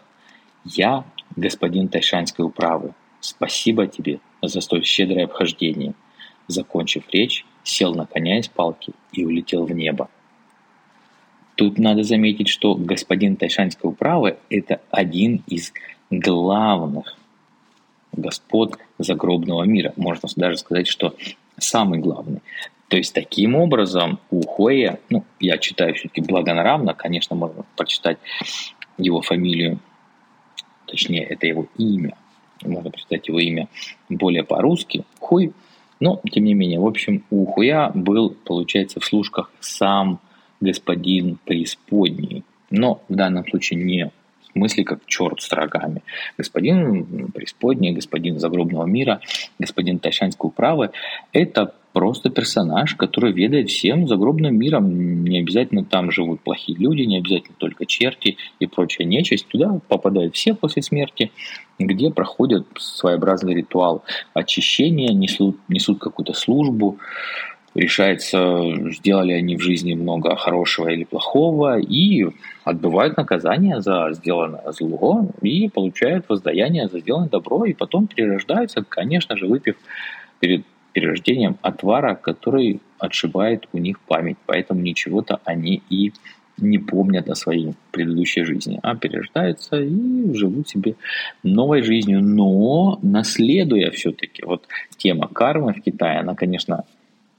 «Я 0.66 1.06
господин 1.36 1.88
Тайшанской 1.88 2.46
управы, 2.46 2.94
спасибо 3.20 3.88
тебе 3.88 4.20
за 4.42 4.62
столь 4.62 4.86
щедрое 4.86 5.26
обхождение». 5.26 5.94
Закончив 6.48 7.04
речь, 7.10 7.46
сел 7.64 7.96
на 7.96 8.06
коня 8.06 8.38
из 8.40 8.50
палки 8.50 8.94
и 9.14 9.24
улетел 9.24 9.66
в 9.66 9.72
небо. 9.72 10.10
Тут 11.56 11.78
надо 11.78 12.04
заметить, 12.04 12.50
что 12.50 12.76
господин 12.76 13.36
Тайшанской 13.36 13.90
управы– 13.90 14.38
это 14.50 14.82
один 14.90 15.44
из 15.48 15.72
главных 16.10 17.16
господ 18.12 18.78
загробного 18.98 19.64
мира. 19.64 19.94
Можно 19.96 20.30
даже 20.36 20.58
сказать, 20.58 20.88
что 20.88 21.16
самый 21.58 22.00
главный. 22.00 22.42
То 22.88 22.98
есть 22.98 23.14
таким 23.14 23.56
образом 23.56 24.20
у 24.30 24.42
Хуэя, 24.42 25.00
ну, 25.10 25.24
я 25.40 25.58
читаю 25.58 25.96
все-таки 25.96 26.22
благонравно, 26.22 26.94
конечно, 26.94 27.36
можно 27.36 27.66
прочитать 27.76 28.18
его 28.98 29.22
фамилию 29.22 29.80
точнее, 30.86 31.24
это 31.24 31.48
его 31.48 31.68
имя, 31.78 32.16
можно 32.64 32.90
прочитать 32.90 33.28
его 33.28 33.40
имя 33.40 33.68
более 34.10 34.44
по-русски, 34.44 35.04
Хуй, 35.20 35.54
но, 36.00 36.22
тем 36.30 36.44
не 36.44 36.54
менее, 36.54 36.80
в 36.80 36.86
общем, 36.86 37.24
у 37.30 37.46
Хуя 37.46 37.92
был, 37.94 38.36
получается, 38.46 39.00
в 39.00 39.06
служках 39.06 39.52
сам 39.60 40.20
господин 40.60 41.38
преисподней. 41.46 42.44
Но 42.70 43.02
в 43.08 43.16
данном 43.16 43.48
случае 43.48 43.84
не 43.84 44.12
в 44.42 44.52
смысле 44.54 44.84
как 44.84 45.06
черт 45.06 45.42
с 45.42 45.52
рогами. 45.52 46.04
Господин 46.38 47.32
преисподней, 47.32 47.94
господин 47.94 48.40
загробного 48.40 48.86
мира, 48.86 49.22
господин 49.60 50.00
Тайшанской 50.00 50.50
управы– 50.50 50.92
это 51.32 51.74
просто 51.94 52.30
персонаж, 52.30 52.96
который 52.96 53.32
ведает 53.32 53.70
всем 53.70 54.08
загробным 54.08 54.58
миром. 54.58 55.24
Не 55.24 55.40
обязательно 55.40 55.86
там 55.86 56.12
живут 56.12 56.42
плохие 56.42 56.78
люди, 56.78 57.04
не 57.04 57.20
обязательно 57.20 57.56
только 57.58 57.86
черти 57.86 58.38
и 58.60 58.66
прочая 58.66 59.08
нечисть. 59.08 59.48
Туда 59.48 59.80
попадают 59.88 60.36
все 60.36 60.56
после 60.56 60.82
смерти, 60.82 61.32
где 61.80 62.12
проходят 62.12 62.66
своеобразный 62.78 63.54
ритуал 63.54 64.04
очищения, 64.34 65.14
несут, 65.14 65.58
несут 65.70 66.00
какую-то 66.00 66.34
службу, 66.34 66.98
решается, 67.76 68.92
сделали 68.92 69.34
они 69.34 69.56
в 69.56 69.62
жизни 69.62 69.94
много 69.94 70.36
хорошего 70.36 70.90
или 70.90 71.04
плохого, 71.04 71.80
и 71.80 72.28
отбывают 72.64 73.18
наказание 73.18 73.82
за 73.82 74.10
сделанное 74.14 74.72
зло, 74.72 75.28
и 75.42 75.70
получают 75.70 76.26
воздаяние 76.30 76.88
за 76.88 77.00
сделанное 77.00 77.30
добро, 77.30 77.66
и 77.66 77.74
потом 77.74 78.08
перерождаются, 78.08 78.84
конечно 78.88 79.38
же, 79.38 79.48
выпив 79.48 79.76
перед 80.40 80.66
перерождением 80.94 81.58
отвара, 81.62 82.16
который 82.16 82.80
отшибает 83.00 83.68
у 83.74 83.78
них 83.78 84.00
память. 84.00 84.38
Поэтому 84.46 84.82
ничего-то 84.82 85.40
они 85.44 85.82
и 85.90 86.14
не 86.58 86.78
помнят 86.78 87.30
о 87.30 87.36
своей 87.36 87.74
предыдущей 87.92 88.44
жизни, 88.44 88.80
а 88.84 88.96
перерождаются 88.96 89.82
и 89.82 90.34
живут 90.34 90.70
себе 90.70 90.96
новой 91.42 91.82
жизнью, 91.82 92.22
но 92.22 93.00
наследуя 93.02 93.90
все-таки. 93.92 94.44
Вот 94.46 94.68
тема 94.98 95.28
кармы 95.28 95.74
в 95.74 95.82
Китае, 95.82 96.20
она, 96.20 96.36
конечно, 96.36 96.86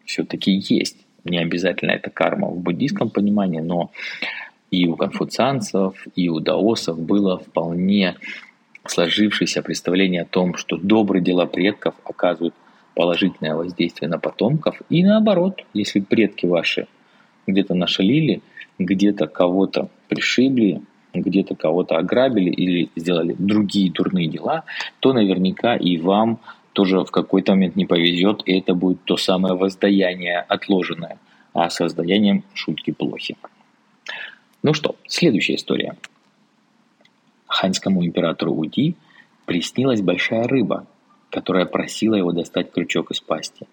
все-таки 0.05 0.63
есть. 0.69 0.97
Не 1.25 1.39
обязательно 1.39 1.93
это 1.93 2.11
карма 2.11 2.49
в 2.49 2.59
буддийском 2.59 3.09
понимании, 3.09 3.61
но 3.61 3.91
и 4.71 4.87
у 4.87 4.97
конфуцианцев, 4.97 6.07
и 6.17 6.29
у 6.29 6.41
даосов 6.41 6.99
было 6.99 7.39
вполне 7.39 8.17
сложившееся 8.87 9.63
представление 9.63 10.23
о 10.23 10.27
том, 10.27 10.57
что 10.57 10.77
добрые 10.77 11.23
дела 11.23 11.47
предков 11.47 11.95
оказывают 12.05 12.55
положительное 12.95 13.55
воздействие 13.55 14.09
на 14.09 14.19
потомков. 14.19 14.81
И 14.89 15.05
наоборот, 15.05 15.65
если 15.75 16.01
предки 16.01 16.47
ваши 16.47 16.87
где-то 17.47 17.75
нашалили, 17.75 18.41
где-то 18.79 19.27
кого-то 19.27 19.89
пришибли, 20.09 20.83
где-то 21.13 21.55
кого-то 21.55 21.97
ограбили 21.97 22.51
или 22.51 22.91
сделали 22.97 23.35
другие 23.39 23.91
дурные 23.91 24.29
дела, 24.29 24.65
то 25.01 25.13
наверняка 25.13 25.77
и 25.77 25.97
вам 25.99 26.41
тоже 26.73 27.01
в 27.01 27.11
какой-то 27.11 27.53
момент 27.53 27.77
не 27.77 27.87
повезет, 27.87 28.43
и 28.47 28.59
это 28.59 28.75
будет 28.75 29.03
то 29.05 29.17
самое 29.17 29.55
воздаяние 29.55 30.41
отложенное. 30.41 31.19
А 31.53 31.71
с 31.71 31.79
воздаянием 31.79 32.43
шутки 32.53 32.91
плохи. 32.91 33.37
Ну 34.63 34.75
что, 34.75 34.97
следующая 35.07 35.55
история. 35.55 35.97
Ханьскому 37.47 38.05
императору 38.05 38.53
Уди 38.53 38.97
приснилась 39.45 40.03
большая 40.03 40.49
рыба, 40.49 40.87
которая 41.35 41.67
просила 41.67 42.15
его 42.15 42.31
достать 42.31 42.71
крючок 42.71 43.11
из 43.11 43.21
пасти. 43.21 43.67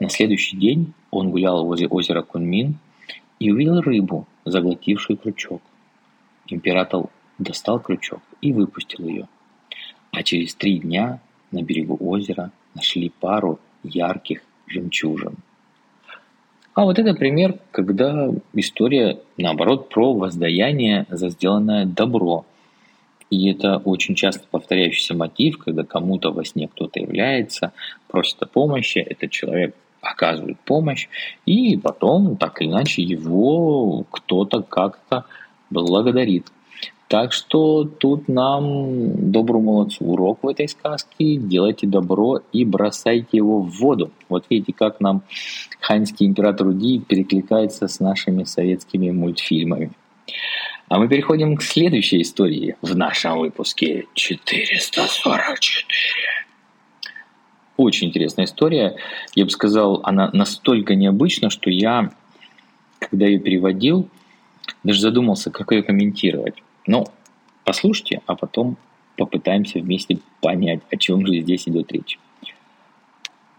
На 0.00 0.08
следующий 0.08 0.56
день 0.56 0.94
он 1.10 1.30
гулял 1.30 1.66
возле 1.66 1.86
озера 1.86 2.22
Кунмин 2.22 2.78
и 3.38 3.52
увидел 3.52 3.82
рыбу, 3.82 4.26
заглотившую 4.46 5.18
крючок. 5.18 5.60
Император 6.46 7.08
достал 7.36 7.78
крючок 7.78 8.20
и 8.40 8.54
выпустил 8.54 9.06
ее. 9.06 9.28
А 10.12 10.22
через 10.22 10.54
три 10.54 10.78
дня 10.78 11.20
на 11.50 11.60
берегу 11.62 11.98
озера 12.00 12.50
нашли 12.74 13.10
пару 13.10 13.58
ярких 13.82 14.40
жемчужин. 14.66 15.34
А 16.72 16.84
вот 16.84 16.98
это 16.98 17.12
пример, 17.12 17.58
когда 17.70 18.30
история, 18.54 19.20
наоборот, 19.36 19.90
про 19.90 20.14
воздаяние 20.14 21.04
за 21.10 21.28
сделанное 21.28 21.84
добро– 21.84 22.46
и 23.34 23.50
это 23.50 23.78
очень 23.78 24.14
часто 24.14 24.44
повторяющийся 24.48 25.14
мотив, 25.14 25.58
когда 25.58 25.82
кому-то 25.82 26.30
во 26.30 26.44
сне 26.44 26.68
кто-то 26.68 27.00
является, 27.00 27.72
просит 28.08 28.40
о 28.42 28.46
помощи, 28.46 28.98
этот 28.98 29.30
человек 29.30 29.74
оказывает 30.00 30.58
помощь, 30.60 31.08
и 31.44 31.76
потом, 31.76 32.36
так 32.36 32.60
или 32.60 32.68
иначе, 32.68 33.02
его 33.02 34.04
кто-то 34.10 34.62
как-то 34.62 35.24
благодарит. 35.70 36.46
Так 37.08 37.32
что 37.32 37.84
тут 37.84 38.28
нам, 38.28 39.30
доброму 39.30 39.72
молодцу, 39.72 40.04
урок 40.04 40.38
в 40.42 40.48
этой 40.48 40.68
сказке. 40.68 41.36
Делайте 41.36 41.86
добро 41.86 42.40
и 42.52 42.64
бросайте 42.64 43.36
его 43.36 43.60
в 43.60 43.78
воду. 43.78 44.10
Вот 44.28 44.46
видите, 44.48 44.72
как 44.72 45.00
нам 45.00 45.22
ханьский 45.80 46.26
император 46.26 46.68
Уди 46.68 46.98
перекликается 47.00 47.88
с 47.88 48.00
нашими 48.00 48.44
советскими 48.44 49.10
мультфильмами. 49.10 49.92
А 50.88 50.98
мы 50.98 51.08
переходим 51.08 51.56
к 51.56 51.62
следующей 51.62 52.20
истории 52.20 52.76
в 52.82 52.94
нашем 52.94 53.38
выпуске 53.38 54.06
444. 54.14 55.42
Очень 57.76 58.08
интересная 58.08 58.44
история. 58.44 58.96
Я 59.34 59.44
бы 59.44 59.50
сказал, 59.50 60.00
она 60.04 60.30
настолько 60.32 60.94
необычна, 60.94 61.48
что 61.48 61.70
я, 61.70 62.12
когда 62.98 63.26
ее 63.26 63.38
переводил, 63.38 64.08
даже 64.82 65.00
задумался, 65.00 65.50
как 65.50 65.72
ее 65.72 65.82
комментировать. 65.82 66.62
Ну, 66.86 67.06
послушайте, 67.64 68.20
а 68.26 68.36
потом 68.36 68.76
попытаемся 69.16 69.78
вместе 69.78 70.18
понять, 70.42 70.80
о 70.90 70.96
чем 70.96 71.26
же 71.26 71.40
здесь 71.40 71.66
идет 71.66 71.90
речь. 71.92 72.18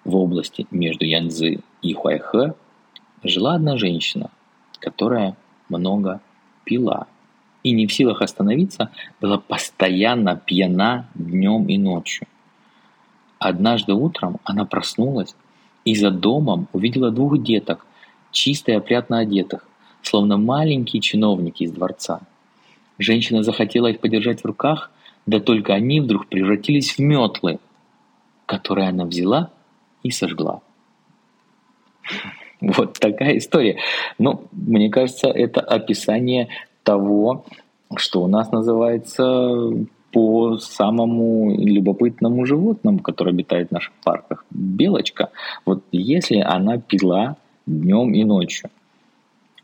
В 0.04 0.16
области 0.16 0.68
между 0.70 1.06
Янзы 1.06 1.60
и 1.82 1.94
Хуайхэ 1.94 2.54
жила 3.24 3.56
одна 3.56 3.78
женщина, 3.78 4.30
которая 4.80 5.36
много 5.70 6.22
пила– 6.66 7.08
и 7.65 7.71
не 7.71 7.88
в 7.88 7.93
силах 7.93 8.21
остановиться, 8.21 8.91
была 9.19 9.39
постоянно 9.39 10.36
пьяна 10.36 11.08
днем 11.15 11.65
и 11.65 11.80
ночью. 11.80 12.28
Однажды 13.39 13.93
утром 13.93 14.38
она 14.43 14.65
проснулась 14.65 15.36
и 15.84 15.95
за 15.95 16.12
домом 16.12 16.67
увидела 16.73 17.10
двух 17.10 17.41
деток, 17.41 17.88
чисто 18.32 18.71
и 18.71 18.75
опрятно 18.75 19.17
одетых, 19.17 19.67
словно 20.04 20.38
маленькие 20.38 21.01
чиновники 21.01 21.63
из 21.63 21.71
дворца. 21.71 22.21
Женщина 22.99 23.41
захотела 23.41 23.88
их 23.88 23.99
подержать 23.99 24.41
в 24.41 24.45
руках, 24.45 24.91
да 25.25 25.39
только 25.39 25.73
они 25.73 26.01
вдруг 26.01 26.28
превратились 26.28 26.91
в 26.91 26.99
метлы, 26.99 27.58
которые 28.45 28.89
она 28.89 29.06
взяла 29.06 29.49
и 30.04 30.12
сожгла. 30.12 30.62
Вот 32.62 32.97
такая 32.99 33.38
история. 33.38 33.78
Ну, 34.17 34.47
мне 34.54 34.89
кажется, 34.89 35.28
это 35.28 35.60
описание 35.60 36.47
того, 36.86 37.43
что 37.98 38.24
у 38.24 38.28
нас 38.28 38.52
называется 38.52 39.71
по 40.12 40.58
самому 40.58 41.54
любопытному 41.60 42.45
животному, 42.45 43.00
которое 43.00 43.32
обитает 43.32 43.67
в 43.67 43.71
наших 43.74 43.93
парках. 44.04 44.45
Белочка. 44.50 45.32
Вот 45.65 45.84
если 45.91 46.38
она 46.38 46.78
пила 46.78 47.36
днем 47.65 48.13
и 48.13 48.24
ночью, 48.24 48.69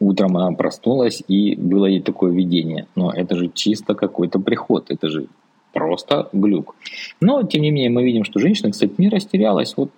утром 0.01 0.36
она 0.36 0.51
проснулась 0.51 1.23
и 1.29 1.55
было 1.55 1.86
ей 1.86 2.01
такое 2.01 2.34
видение. 2.34 2.88
Но 2.95 3.13
это 3.13 3.36
же 3.36 3.49
чисто 3.53 3.95
какой-то 3.95 4.39
приход, 4.39 4.91
это 4.91 5.07
же 5.07 5.27
просто 5.71 6.27
глюк. 6.34 6.75
Но, 7.21 7.43
тем 7.43 7.62
не 7.62 7.71
менее, 7.71 7.89
мы 7.89 8.03
видим, 8.03 8.25
что 8.25 8.39
женщина, 8.39 8.71
кстати, 8.71 8.93
не 8.97 9.07
растерялась. 9.07 9.77
Вот 9.77 9.91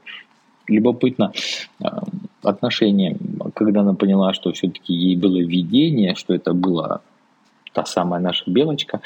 любопытно 0.68 1.32
э, 1.80 1.86
отношение, 2.44 3.18
когда 3.56 3.82
она 3.82 3.96
поняла, 3.96 4.34
что 4.34 4.52
все-таки 4.52 4.94
ей 4.94 5.16
было 5.16 5.40
видение, 5.40 6.14
что 6.16 6.34
это 6.36 6.54
было 6.54 7.02
та 7.74 7.86
самая 7.86 8.22
наша 8.22 8.50
белочка, 8.50 9.02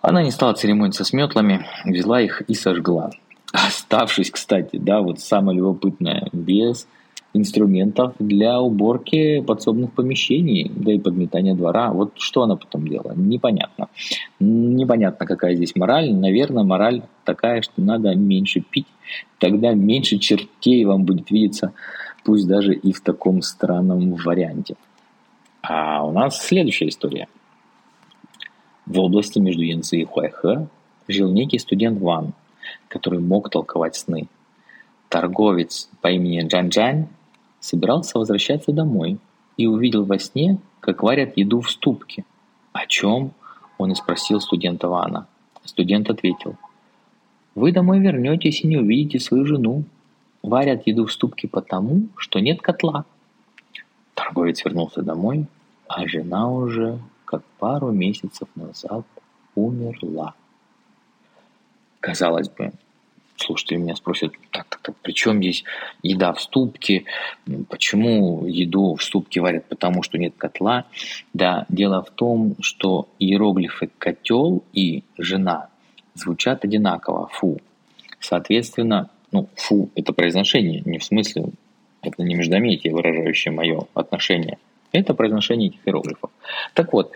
она 0.00 0.22
не 0.22 0.30
стала 0.30 0.52
церемониться 0.52 1.04
с 1.04 1.12
метлами, 1.12 1.66
взяла 1.84 2.20
их 2.20 2.42
и 2.42 2.54
сожгла. 2.54 3.10
Оставшись, 3.52 4.30
кстати, 4.30 4.76
да, 4.76 5.00
вот 5.00 5.20
самое 5.20 5.58
любопытное, 5.58 6.28
без 6.32 6.88
инструментов 7.34 8.14
для 8.18 8.60
уборки 8.60 9.40
подсобных 9.40 9.92
помещений, 9.92 10.70
да 10.74 10.92
и 10.92 10.98
подметания 10.98 11.54
двора. 11.54 11.90
Вот 11.92 12.14
что 12.18 12.42
она 12.42 12.56
потом 12.56 12.86
делала, 12.86 13.14
непонятно. 13.14 13.88
Непонятно, 14.40 15.24
какая 15.24 15.54
здесь 15.54 15.74
мораль. 15.76 16.12
Наверное, 16.12 16.64
мораль 16.64 17.02
такая, 17.24 17.62
что 17.62 17.80
надо 17.80 18.14
меньше 18.14 18.60
пить, 18.60 18.86
тогда 19.38 19.72
меньше 19.72 20.18
чертей 20.18 20.84
вам 20.84 21.04
будет 21.04 21.30
видеться, 21.30 21.72
пусть 22.24 22.46
даже 22.46 22.74
и 22.74 22.92
в 22.92 23.00
таком 23.00 23.40
странном 23.40 24.14
варианте. 24.14 24.74
А 25.62 26.04
у 26.04 26.12
нас 26.12 26.38
следующая 26.38 26.88
история– 26.88 27.28
в 28.86 28.98
области 28.98 29.38
между 29.38 29.62
Янцзы 29.62 29.98
и 29.98 30.04
Хуайхэ 30.04 30.66
жил 31.08 31.30
некий 31.30 31.58
студент 31.58 32.00
Ван, 32.00 32.32
который 32.88 33.20
мог 33.20 33.50
толковать 33.50 33.96
сны. 33.96 34.28
Торговец 35.08 35.88
по 36.00 36.08
имени 36.08 36.46
Джан-Джань 36.46 37.08
собирался 37.60 38.18
возвращаться 38.18 38.72
домой 38.72 39.18
и 39.56 39.66
увидел 39.66 40.04
во 40.04 40.18
сне, 40.18 40.58
как 40.80 41.02
варят 41.02 41.36
еду 41.36 41.60
в 41.60 41.70
ступке. 41.70 42.24
О 42.72 42.86
чем? 42.86 43.32
Он 43.78 43.92
и 43.92 43.94
спросил 43.94 44.40
студента 44.40 44.88
Вана. 44.88 45.26
Студент 45.64 46.10
ответил. 46.10 46.56
Вы 47.54 47.72
домой 47.72 48.00
вернетесь 48.00 48.62
и 48.62 48.66
не 48.66 48.78
увидите 48.78 49.20
свою 49.20 49.44
жену. 49.44 49.84
Варят 50.42 50.86
еду 50.86 51.06
в 51.06 51.12
ступке 51.12 51.46
потому, 51.46 52.08
что 52.16 52.40
нет 52.40 52.62
котла. 52.62 53.04
Торговец 54.14 54.64
вернулся 54.64 55.02
домой 55.02 55.46
а 55.94 56.08
жена 56.08 56.50
уже 56.50 56.98
как 57.32 57.42
пару 57.58 57.90
месяцев 57.90 58.46
назад 58.56 59.06
умерла. 59.54 60.34
Казалось 62.00 62.50
бы, 62.50 62.72
слушайте, 63.36 63.76
меня 63.78 63.96
спросят, 63.96 64.34
так, 64.50 64.66
так, 64.68 64.80
так, 64.82 64.96
при 64.96 65.12
чем 65.12 65.38
здесь 65.38 65.64
еда 66.02 66.34
в 66.34 66.42
ступке? 66.42 67.04
Почему 67.70 68.44
еду 68.44 68.96
в 68.96 69.02
ступке 69.02 69.40
варят? 69.40 69.64
Потому 69.64 70.02
что 70.02 70.18
нет 70.18 70.34
котла. 70.36 70.84
Да, 71.32 71.64
дело 71.70 72.02
в 72.02 72.10
том, 72.10 72.56
что 72.60 73.08
иероглифы 73.18 73.88
котел 73.98 74.62
и 74.74 75.02
жена 75.16 75.70
звучат 76.14 76.66
одинаково, 76.66 77.28
фу. 77.28 77.58
Соответственно, 78.20 79.08
ну, 79.30 79.48
фу, 79.54 79.88
это 79.94 80.12
произношение, 80.12 80.82
не 80.84 80.98
в 80.98 81.04
смысле, 81.04 81.46
это 82.02 82.22
не 82.22 82.34
междометие, 82.34 82.92
выражающее 82.92 83.52
мое 83.54 83.86
отношение. 83.94 84.58
Это 84.92 85.14
произношение 85.14 85.68
этих 85.68 85.86
иероглифов. 85.86 86.30
Так 86.74 86.92
вот, 86.92 87.12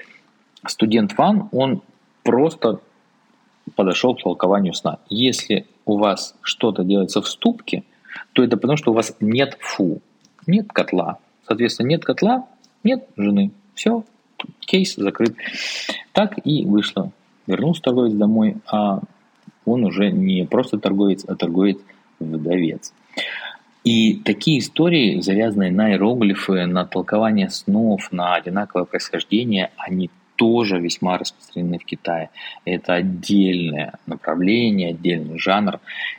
студент 0.67 1.17
Ван, 1.17 1.49
он 1.53 1.83
просто 2.23 2.81
подошел 3.75 4.15
к 4.15 4.23
толкованию 4.23 4.75
сна. 4.75 4.99
Если 5.09 5.67
у 5.85 5.99
вас 5.99 6.35
что-то 6.41 6.85
делается 6.85 7.21
в 7.21 7.29
ступке, 7.29 7.85
то 8.33 8.43
это 8.43 8.57
потому, 8.57 8.77
что 8.77 8.93
у 8.93 8.95
вас 8.95 9.15
нет 9.21 9.57
фу, 9.61 10.01
нет 10.47 10.73
котла. 10.73 11.19
Соответственно, 11.47 11.89
нет 11.89 12.05
котла, 12.05 12.47
нет 12.83 13.07
жены. 13.17 13.53
Все, 13.75 14.05
кейс 14.61 14.95
закрыт. 14.97 15.37
Так 16.12 16.39
и 16.45 16.65
вышло. 16.65 17.12
Вернулся 17.47 17.83
торговец 17.83 18.15
домой, 18.15 18.57
а 18.67 19.01
он 19.65 19.85
уже 19.85 20.11
не 20.11 20.45
просто 20.47 20.79
торговец, 20.79 21.25
а 21.27 21.35
торговец-вдовец. 21.35 22.93
И 23.87 24.14
такие 24.25 24.59
истории, 24.59 25.20
завязанные 25.20 25.70
на 25.70 25.92
иероглифы, 25.92 26.66
на 26.66 26.85
толкование 26.85 27.49
снов, 27.49 28.11
на 28.11 28.35
одинаковое 28.35 28.85
происхождение, 28.85 29.70
они 29.77 30.11
тоже 30.35 30.81
весьма 30.81 31.18
распространены 31.18 31.79
в 31.79 31.85
Китае. 31.85 32.31
Это 32.64 32.94
отдельное 32.94 33.94
направление, 34.07 34.90
отдельный 34.90 35.38
жанр. 35.38 35.79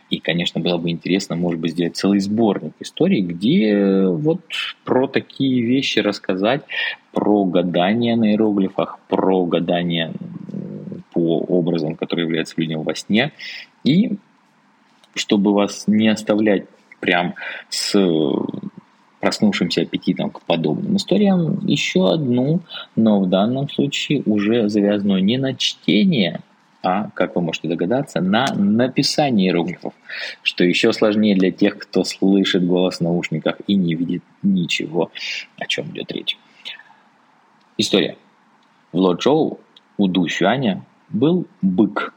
И, 0.10 0.20
конечно, 0.20 0.62
было 0.62 0.78
бы 0.78 0.92
интересно, 0.92 1.36
может 1.36 1.60
быть, 1.60 1.72
сделать 1.72 1.98
целый 1.98 2.22
сборник 2.22 2.72
историй, 2.80 3.20
где 3.20 4.06
вот 4.08 4.40
про 4.86 5.10
такие 5.10 5.62
вещи 5.62 6.00
рассказать, 6.00 6.62
про 7.12 7.44
гадание 7.44 8.16
на 8.16 8.32
иероглифах, 8.32 8.98
про 9.10 9.46
гадание 9.46 10.14
по 11.12 11.40
образам, 11.40 11.98
которые 11.98 12.28
являются 12.28 12.56
людям 12.56 12.84
во 12.84 12.96
сне. 12.96 13.34
И 13.84 14.14
чтобы 15.16 15.54
вас 15.54 15.84
не 15.88 16.08
оставлять 16.08 16.64
прям 17.00 17.36
с 17.70 17.96
проснувшимся 19.20 19.82
аппетитом 19.82 20.30
к 20.30 20.42
подобным 20.42 20.98
историям 20.98 21.66
еще 21.66 22.12
одну, 22.12 22.62
но 22.96 23.20
в 23.20 23.28
данном 23.28 23.70
случае 23.70 24.24
уже 24.26 24.70
завязанную 24.70 25.24
не 25.24 25.38
на 25.38 25.56
чтение, 25.56 26.42
а, 26.84 27.10
как 27.14 27.36
вы 27.36 27.42
можете 27.42 27.68
догадаться, 27.68 28.22
на 28.22 28.46
написание 28.54 29.48
иероглифов, 29.48 29.94
что 30.44 30.64
еще 30.64 30.94
сложнее 30.94 31.36
для 31.36 31.52
тех, 31.52 31.78
кто 31.78 32.04
слышит 32.04 32.66
голос 32.66 32.98
в 32.98 33.02
наушниках 33.02 33.58
и 33.68 33.76
не 33.76 33.96
видит 33.96 34.24
ничего, 34.44 35.12
о 35.58 35.66
чем 35.66 35.90
идет 35.92 36.12
речь. 36.12 36.38
История. 37.78 38.18
В 38.92 38.98
Лочжоу 38.98 39.60
у 39.98 40.08
Ду 40.08 40.28
Сюаня 40.28 40.86
был 41.10 41.48
бык, 41.62 42.14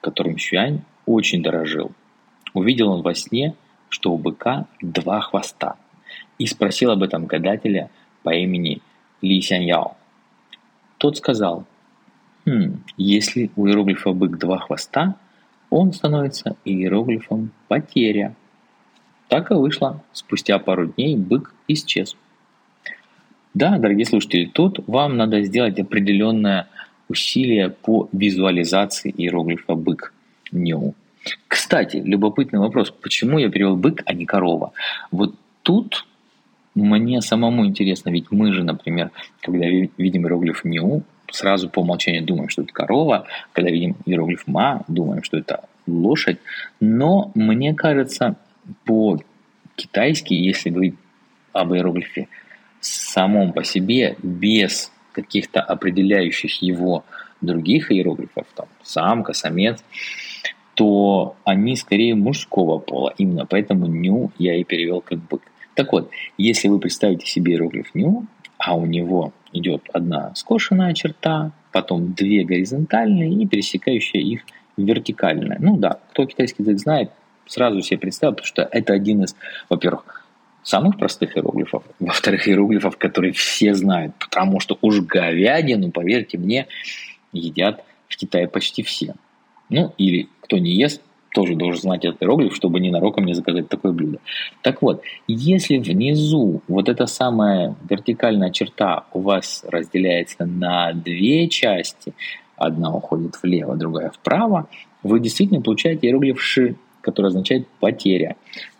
которым 0.00 0.38
Сюань 0.38 0.82
очень 1.06 1.42
дорожил. 1.42 1.92
Увидел 2.54 2.90
он 2.90 3.02
во 3.02 3.14
сне, 3.14 3.54
что 3.88 4.12
у 4.12 4.18
быка 4.18 4.66
два 4.80 5.20
хвоста– 5.20 5.76
и 6.38 6.46
спросил 6.46 6.90
об 6.90 7.02
этом 7.02 7.26
гадателя 7.26 7.90
по 8.22 8.30
имени 8.30 8.80
Ли 9.20 9.40
Сяньяо. 9.40 9.96
Тот 10.98 11.16
сказал, 11.16 11.64
хм, 12.46 12.82
если 12.96 13.50
у 13.56 13.66
иероглифа 13.66 14.12
бык 14.12 14.38
два 14.38 14.58
хвоста, 14.58 15.16
он 15.70 15.92
становится 15.92 16.56
иероглифом 16.64 17.50
потеря. 17.68 18.34
Так 19.28 19.50
и 19.50 19.54
вышло. 19.54 20.02
Спустя 20.12 20.58
пару 20.58 20.86
дней 20.86 21.16
бык 21.16 21.52
исчез. 21.68 22.16
Да, 23.54 23.78
дорогие 23.78 24.06
слушатели, 24.06 24.46
тут 24.46 24.78
вам 24.86 25.16
надо 25.16 25.42
сделать 25.42 25.78
определенное 25.78 26.68
усилие 27.08 27.70
по 27.70 28.08
визуализации 28.12 29.12
иероглифа 29.16 29.74
бык. 29.74 30.14
Ню. 30.50 30.94
Кстати, 31.46 31.96
любопытный 31.96 32.58
вопрос, 32.58 32.90
почему 32.90 33.38
я 33.38 33.50
перевел 33.50 33.76
бык, 33.76 34.02
а 34.06 34.14
не 34.14 34.26
корова? 34.26 34.72
Вот 35.10 35.34
тут 35.62 36.06
мне 36.74 37.20
самому 37.20 37.66
интересно, 37.66 38.10
ведь 38.10 38.30
мы 38.30 38.52
же, 38.52 38.62
например, 38.62 39.10
когда 39.42 39.66
видим 39.66 40.24
иероглиф 40.24 40.64
«ню», 40.64 41.02
сразу 41.30 41.68
по 41.68 41.80
умолчанию 41.80 42.24
думаем, 42.24 42.48
что 42.48 42.62
это 42.62 42.72
корова, 42.72 43.26
когда 43.52 43.70
видим 43.70 43.96
иероглиф 44.06 44.46
«ма», 44.46 44.84
думаем, 44.88 45.22
что 45.22 45.36
это 45.36 45.64
лошадь. 45.86 46.38
Но 46.80 47.32
мне 47.34 47.74
кажется, 47.74 48.36
по-китайски, 48.84 50.34
если 50.34 50.70
говорить 50.70 50.94
об 51.52 51.74
иероглифе 51.74 52.28
самом 52.80 53.52
по 53.52 53.64
себе, 53.64 54.16
без 54.22 54.92
каких-то 55.12 55.60
определяющих 55.60 56.62
его 56.62 57.04
других 57.40 57.90
иероглифов, 57.90 58.46
там, 58.54 58.66
самка, 58.82 59.32
самец, 59.32 59.82
то 60.78 61.34
они 61.42 61.74
скорее 61.74 62.14
мужского 62.14 62.78
пола. 62.78 63.12
Именно 63.18 63.46
поэтому 63.46 63.86
«ню» 63.86 64.30
я 64.38 64.54
и 64.54 64.62
перевел 64.62 65.00
как 65.00 65.18
бык. 65.18 65.42
Так 65.74 65.92
вот, 65.92 66.08
если 66.36 66.68
вы 66.68 66.78
представите 66.78 67.26
себе 67.26 67.54
иероглиф 67.54 67.92
«ню», 67.96 68.26
а 68.58 68.76
у 68.76 68.86
него 68.86 69.32
идет 69.52 69.88
одна 69.92 70.32
скошенная 70.36 70.94
черта, 70.94 71.50
потом 71.72 72.12
две 72.12 72.44
горизонтальные 72.44 73.42
и 73.42 73.46
пересекающая 73.48 74.20
их 74.20 74.42
вертикальная. 74.76 75.56
Ну 75.58 75.76
да, 75.78 75.98
кто 76.12 76.26
китайский 76.26 76.62
язык 76.62 76.78
знает, 76.78 77.10
сразу 77.46 77.82
себе 77.82 77.98
представил, 77.98 78.34
потому 78.34 78.46
что 78.46 78.62
это 78.70 78.92
один 78.92 79.24
из, 79.24 79.34
во-первых, 79.68 80.28
самых 80.62 80.96
простых 80.96 81.36
иероглифов, 81.36 81.82
во-вторых, 81.98 82.46
иероглифов, 82.46 82.96
которые 82.98 83.32
все 83.32 83.74
знают, 83.74 84.14
потому 84.14 84.60
что 84.60 84.78
уж 84.80 85.00
говядину, 85.00 85.90
поверьте 85.90 86.38
мне, 86.38 86.68
едят 87.32 87.82
в 88.06 88.16
Китае 88.16 88.46
почти 88.46 88.84
все. 88.84 89.16
Ну, 89.70 89.92
или 89.98 90.28
кто 90.40 90.58
не 90.58 90.72
ест, 90.72 91.02
тоже 91.32 91.54
должен 91.54 91.80
знать 91.80 92.04
этот 92.04 92.22
иероглиф, 92.22 92.54
чтобы 92.54 92.80
ненароком 92.80 93.24
не 93.24 93.34
заказать 93.34 93.68
такое 93.68 93.92
блюдо. 93.92 94.18
Так 94.62 94.82
вот, 94.82 95.02
если 95.26 95.78
внизу 95.78 96.62
вот 96.68 96.88
эта 96.88 97.06
самая 97.06 97.76
вертикальная 97.88 98.50
черта 98.50 99.04
у 99.12 99.20
вас 99.20 99.64
разделяется 99.68 100.46
на 100.46 100.92
две 100.92 101.48
части, 101.48 102.14
одна 102.56 102.94
уходит 102.94 103.40
влево, 103.42 103.76
другая 103.76 104.10
вправо, 104.10 104.68
вы 105.02 105.20
действительно 105.20 105.60
получаете 105.60 106.06
иероглиф 106.06 106.42
«ши», 106.42 106.76
который 107.02 107.26
означает 107.26 107.68
«потеря». 107.78 108.36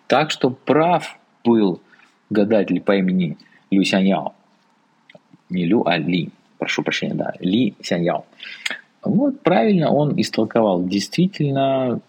Так 0.06 0.30
что 0.30 0.50
прав 0.50 1.18
был 1.44 1.80
гадатель 2.30 2.80
по 2.80 2.96
имени 2.96 3.36
Лю 3.70 3.84
Сяньяо. 3.84 4.32
Не 5.50 5.64
Лю, 5.64 5.86
а 5.86 5.96
Ли. 5.96 6.30
Прошу 6.58 6.82
прощения, 6.82 7.14
да. 7.14 7.34
Ли 7.40 7.74
Сяньяо. 7.82 8.24
Вот 9.02 9.40
правильно 9.42 9.90
он 9.90 10.20
истолковал. 10.20 10.84
Действительно, 10.84 12.00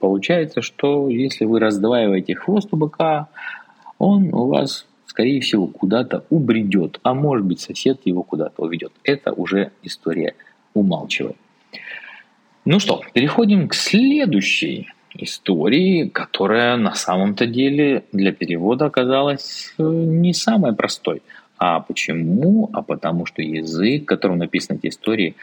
Получается, 0.00 0.62
что 0.62 1.10
если 1.10 1.44
вы 1.44 1.60
раздваиваете 1.60 2.34
хвост 2.34 2.68
у 2.72 2.76
быка, 2.76 3.28
он 3.98 4.32
у 4.32 4.46
вас, 4.46 4.86
скорее 5.06 5.42
всего, 5.42 5.66
куда-то 5.66 6.24
убредет, 6.30 6.98
а 7.02 7.12
может 7.12 7.44
быть 7.44 7.60
сосед 7.60 8.00
его 8.04 8.22
куда-то 8.22 8.62
уведет. 8.62 8.92
Это 9.04 9.32
уже 9.32 9.72
история 9.82 10.34
умалчивает. 10.72 11.36
Ну 12.64 12.80
что, 12.80 13.02
переходим 13.12 13.68
к 13.68 13.74
следующей 13.74 14.88
истории, 15.14 16.08
которая 16.08 16.76
на 16.76 16.94
самом-то 16.94 17.46
деле 17.46 18.04
для 18.10 18.32
перевода 18.32 18.86
оказалась 18.86 19.74
э, 19.76 19.82
не 19.82 20.32
самой 20.32 20.74
простой. 20.74 21.20
А 21.58 21.80
почему? 21.80 22.70
А 22.72 22.80
потому 22.80 23.26
что 23.26 23.42
язык, 23.42 24.06
которым 24.06 24.38
написаны 24.38 24.78
эти 24.78 24.86
истории, 24.86 25.34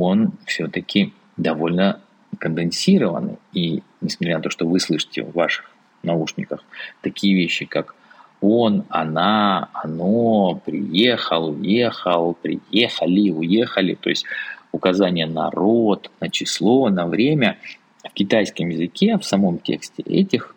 он 0.00 0.32
все-таки 0.46 1.12
довольно 1.36 2.00
конденсированы. 2.38 3.36
И 3.52 3.82
несмотря 4.00 4.36
на 4.36 4.42
то, 4.42 4.50
что 4.50 4.66
вы 4.66 4.80
слышите 4.80 5.22
в 5.22 5.32
ваших 5.32 5.70
наушниках 6.02 6.64
такие 7.00 7.34
вещи, 7.34 7.64
как 7.64 7.94
он, 8.40 8.84
она, 8.88 9.68
оно, 9.72 10.60
приехал, 10.64 11.50
уехал, 11.50 12.34
приехали, 12.34 13.30
уехали, 13.30 13.94
то 13.94 14.10
есть 14.10 14.24
указание 14.72 15.26
на 15.26 15.50
род, 15.50 16.10
на 16.20 16.28
число, 16.28 16.88
на 16.88 17.06
время. 17.06 17.58
В 18.02 18.12
китайском 18.12 18.68
языке, 18.68 19.16
в 19.16 19.24
самом 19.24 19.58
тексте 19.58 20.02
этих 20.02 20.56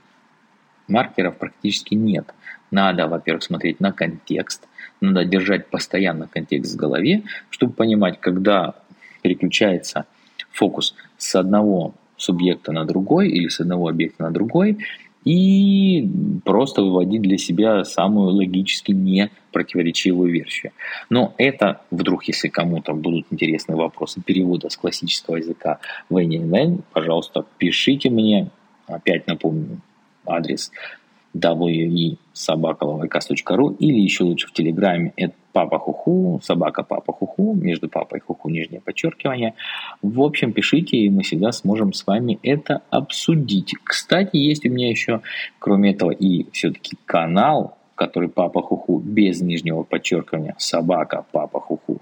маркеров 0.88 1.38
практически 1.38 1.94
нет. 1.94 2.34
Надо, 2.72 3.08
во-первых, 3.08 3.44
смотреть 3.44 3.80
на 3.80 3.92
контекст, 3.92 4.68
надо 5.00 5.26
держать 5.26 5.68
постоянно 5.68 6.28
контекст 6.28 6.74
в 6.74 6.78
голове, 6.78 7.24
чтобы 7.50 7.74
понимать, 7.74 8.20
когда 8.20 8.76
переключается 9.26 10.06
фокус 10.52 10.94
с 11.18 11.34
одного 11.34 11.96
субъекта 12.16 12.72
на 12.72 12.86
другой 12.86 13.30
или 13.30 13.48
с 13.48 13.60
одного 13.60 13.88
объекта 13.88 14.22
на 14.22 14.32
другой, 14.32 14.78
и 15.24 16.08
просто 16.44 16.84
выводить 16.84 17.24
для 17.24 17.40
себя 17.40 17.84
самую 17.84 18.36
логически 18.36 18.92
не 18.92 19.32
противоречивую 19.52 20.32
версию. 20.32 20.74
Но 21.10 21.34
это 21.40 21.82
вдруг, 21.90 22.26
если 22.26 22.50
кому-то 22.50 22.94
будут 22.94 23.26
интересны 23.32 23.76
вопросы 23.76 24.22
перевода 24.22 24.70
с 24.70 24.78
классического 24.78 25.38
языка 25.38 25.80
в 26.08 26.18
INN, 26.18 26.82
пожалуйста, 26.94 27.44
пишите 27.58 28.12
мне, 28.12 28.52
опять 28.86 29.26
напомню, 29.26 29.82
адрес 30.28 30.72
we.собакаловайкас.ру 32.36 33.72
или 33.80 34.00
еще 34.00 34.24
лучше 34.24 34.48
в 34.48 34.52
Телеграме 34.52 35.14
это 35.16 35.34
папа 35.54 35.80
хуху, 35.80 36.40
собака 36.44 36.84
папа 36.84 37.14
хуху, 37.14 37.54
между 37.54 37.88
папой 37.90 38.20
хуху 38.20 38.50
нижнее 38.50 38.82
подчеркивание. 38.82 39.54
В 40.02 40.22
общем, 40.22 40.52
пишите, 40.52 40.98
и 40.98 41.10
мы 41.10 41.24
всегда 41.24 41.52
сможем 41.52 41.94
с 41.94 42.06
вами 42.06 42.38
это 42.44 42.82
обсудить. 42.90 43.74
Кстати, 43.84 44.36
есть 44.36 44.66
у 44.66 44.70
меня 44.70 44.90
еще, 44.90 45.22
кроме 45.60 45.92
этого, 45.92 46.12
и 46.12 46.50
все-таки 46.52 46.98
канал, 47.06 47.78
который 47.96 48.30
папа 48.30 48.62
хуху 48.62 49.00
без 49.00 49.42
нижнего 49.42 49.84
подчеркивания, 49.84 50.56
собака 50.58 51.26
папа 51.32 51.60
хуху. 51.62 52.00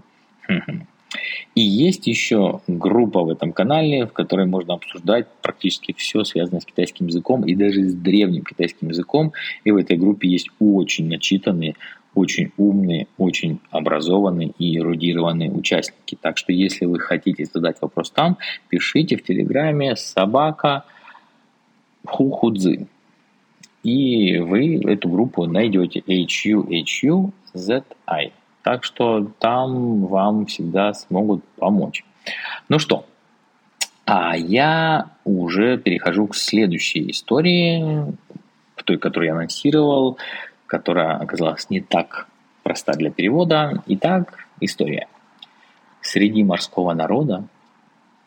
И 1.55 1.61
есть 1.61 2.07
еще 2.07 2.61
группа 2.67 3.21
в 3.23 3.29
этом 3.29 3.53
канале, 3.53 4.05
в 4.05 4.13
которой 4.13 4.45
можно 4.45 4.73
обсуждать 4.73 5.27
практически 5.41 5.93
все, 5.93 6.23
связанное 6.23 6.61
с 6.61 6.65
китайским 6.65 7.07
языком 7.07 7.45
и 7.45 7.55
даже 7.55 7.83
с 7.83 7.93
древним 7.93 8.43
китайским 8.43 8.89
языком. 8.89 9.33
И 9.63 9.71
в 9.71 9.77
этой 9.77 9.97
группе 9.97 10.27
есть 10.27 10.49
очень 10.59 11.07
начитанные, 11.07 11.75
очень 12.15 12.51
умные, 12.57 13.07
очень 13.17 13.59
образованные 13.69 14.53
и 14.57 14.77
эрудированные 14.77 15.51
участники. 15.51 16.17
Так 16.19 16.37
что 16.37 16.51
если 16.51 16.85
вы 16.85 16.99
хотите 16.99 17.45
задать 17.45 17.81
вопрос 17.81 18.11
там, 18.11 18.37
пишите 18.69 19.17
в 19.17 19.23
Телеграме 19.23 19.95
собака 19.95 20.85
хухудзы. 22.05 22.87
И 23.83 24.37
вы 24.37 24.77
эту 24.77 25.09
группу 25.09 25.45
найдете 25.45 26.03
H-U-H-U-Z-I. 26.07 27.33
Так 28.63 28.85
что 28.85 29.31
там 29.39 30.05
вам 30.05 30.45
всегда 30.45 30.93
смогут 30.93 31.43
помочь. 31.57 32.05
Ну 32.69 32.79
что, 32.79 33.05
а 34.05 34.37
я 34.37 35.11
уже 35.25 35.77
перехожу 35.77 36.27
к 36.27 36.35
следующей 36.35 37.11
истории, 37.11 38.15
к 38.75 38.83
той, 38.83 38.97
которую 38.97 39.27
я 39.27 39.33
анонсировал, 39.33 40.17
которая 40.65 41.17
оказалась 41.17 41.69
не 41.69 41.81
так 41.81 42.27
проста 42.63 42.93
для 42.93 43.11
перевода. 43.11 43.83
Итак, 43.87 44.47
история. 44.61 45.07
Среди 46.01 46.43
морского 46.43 46.93
народа 46.93 47.45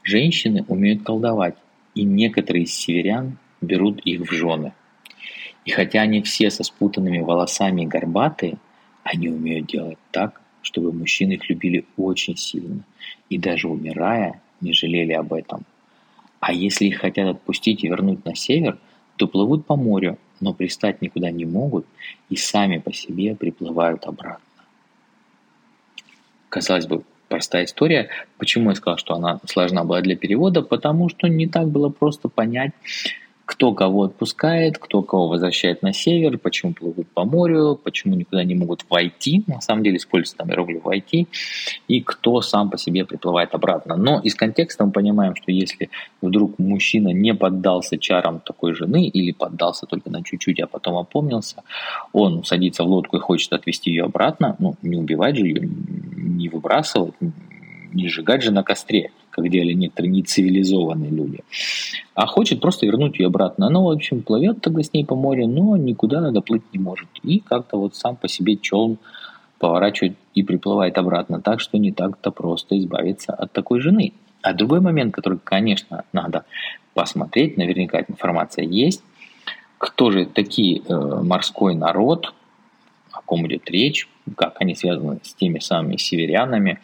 женщины 0.02 0.64
умеют 0.68 1.02
колдовать, 1.02 1.56
и 1.94 2.04
некоторые 2.04 2.64
из 2.64 2.74
северян 2.74 3.38
берут 3.60 4.00
их 4.00 4.20
в 4.20 4.32
жены. 4.32 4.72
И 5.64 5.70
хотя 5.70 6.02
они 6.02 6.22
все 6.22 6.50
со 6.50 6.62
спутанными 6.62 7.20
волосами 7.20 7.82
и 7.82 7.86
горбатые, 7.86 8.58
они 9.06 9.28
умеют 9.28 9.66
делать 9.66 9.98
так, 10.10 10.40
чтобы 10.62 10.92
мужчины 10.92 11.34
их 11.34 11.48
любили 11.48 11.86
очень 11.96 12.36
сильно 12.36 12.82
и 13.30 13.38
даже 13.38 13.68
умирая 13.68 14.42
не 14.60 14.72
жалели 14.72 15.12
об 15.12 15.32
этом. 15.32 15.64
А 16.40 16.52
если 16.52 16.86
их 16.86 16.98
хотят 16.98 17.28
отпустить 17.28 17.84
и 17.84 17.88
вернуть 17.88 18.24
на 18.24 18.34
север, 18.34 18.78
то 19.16 19.28
плывут 19.28 19.64
по 19.64 19.76
морю, 19.76 20.18
но 20.40 20.52
пристать 20.52 21.02
никуда 21.02 21.30
не 21.30 21.44
могут 21.44 21.86
и 22.30 22.36
сами 22.36 22.78
по 22.78 22.92
себе 22.92 23.36
приплывают 23.36 24.04
обратно. 24.06 24.42
Казалось 26.48 26.86
бы, 26.86 27.04
простая 27.28 27.64
история. 27.64 28.08
Почему 28.38 28.70
я 28.70 28.76
сказал, 28.76 28.98
что 28.98 29.14
она 29.14 29.40
сложна 29.46 29.84
была 29.84 30.00
для 30.00 30.16
перевода? 30.16 30.62
Потому 30.62 31.08
что 31.08 31.28
не 31.28 31.46
так 31.46 31.68
было 31.68 31.90
просто 31.90 32.28
понять, 32.28 32.72
кто 33.46 33.72
кого 33.72 34.02
отпускает, 34.02 34.76
кто 34.76 35.02
кого 35.02 35.28
возвращает 35.28 35.80
на 35.80 35.92
север, 35.92 36.36
почему 36.36 36.74
плывут 36.74 37.06
по 37.08 37.24
морю, 37.24 37.80
почему 37.82 38.16
никуда 38.16 38.42
не 38.42 38.56
могут 38.56 38.84
войти, 38.90 39.44
на 39.46 39.60
самом 39.60 39.84
деле 39.84 39.96
используется 39.96 40.38
там 40.38 40.50
иероглиф 40.50 40.84
войти, 40.84 41.28
и 41.86 42.00
кто 42.00 42.42
сам 42.42 42.70
по 42.70 42.76
себе 42.76 43.04
приплывает 43.04 43.54
обратно. 43.54 43.96
Но 43.96 44.18
из 44.18 44.34
контекста 44.34 44.84
мы 44.84 44.90
понимаем, 44.90 45.36
что 45.36 45.52
если 45.52 45.90
вдруг 46.20 46.58
мужчина 46.58 47.10
не 47.10 47.34
поддался 47.34 47.98
чарам 47.98 48.40
такой 48.40 48.74
жены 48.74 49.06
или 49.06 49.30
поддался 49.30 49.86
только 49.86 50.10
на 50.10 50.24
чуть-чуть, 50.24 50.58
а 50.58 50.66
потом 50.66 50.96
опомнился, 50.96 51.62
он 52.12 52.42
садится 52.42 52.82
в 52.82 52.88
лодку 52.88 53.16
и 53.16 53.20
хочет 53.20 53.52
отвезти 53.52 53.90
ее 53.90 54.04
обратно, 54.04 54.56
ну, 54.58 54.74
не 54.82 54.96
убивать 54.96 55.36
же 55.36 55.46
ее, 55.46 55.60
не 55.60 56.48
выбрасывать, 56.48 57.14
не 57.92 58.08
сжигать 58.08 58.42
же 58.42 58.50
на 58.50 58.64
костре, 58.64 59.12
как 59.36 59.50
делали 59.50 59.74
некоторые 59.74 60.10
нецивилизованные 60.12 61.10
люди, 61.10 61.40
а 62.14 62.26
хочет 62.26 62.60
просто 62.60 62.86
вернуть 62.86 63.18
ее 63.18 63.26
обратно. 63.26 63.66
Она, 63.66 63.80
в 63.80 63.90
общем, 63.90 64.22
плывет 64.22 64.62
тогда 64.62 64.82
с 64.82 64.92
ней 64.92 65.04
по 65.04 65.14
морю, 65.14 65.46
но 65.46 65.76
никуда 65.76 66.30
доплыть 66.30 66.62
не 66.72 66.78
может. 66.78 67.08
И 67.22 67.40
как-то 67.40 67.76
вот 67.76 67.94
сам 67.94 68.16
по 68.16 68.28
себе 68.28 68.56
челн 68.56 68.96
поворачивает 69.58 70.16
и 70.34 70.42
приплывает 70.42 70.96
обратно. 70.98 71.40
Так 71.40 71.60
что 71.60 71.78
не 71.78 71.92
так-то 71.92 72.30
просто 72.30 72.78
избавиться 72.78 73.32
от 73.32 73.52
такой 73.52 73.80
жены. 73.80 74.12
А 74.42 74.54
другой 74.54 74.80
момент, 74.80 75.14
который, 75.14 75.38
конечно, 75.42 76.04
надо 76.12 76.44
посмотреть, 76.94 77.56
наверняка 77.56 78.00
информация 78.00 78.64
есть, 78.64 79.02
кто 79.78 80.10
же 80.10 80.24
такие 80.24 80.80
э, 80.80 80.94
морской 81.22 81.74
народ, 81.74 82.32
о 83.12 83.20
ком 83.20 83.46
идет 83.46 83.70
речь, 83.70 84.08
как 84.34 84.56
они 84.60 84.74
связаны 84.74 85.18
с 85.22 85.34
теми 85.34 85.58
самыми 85.58 85.96
северянами. 85.96 86.80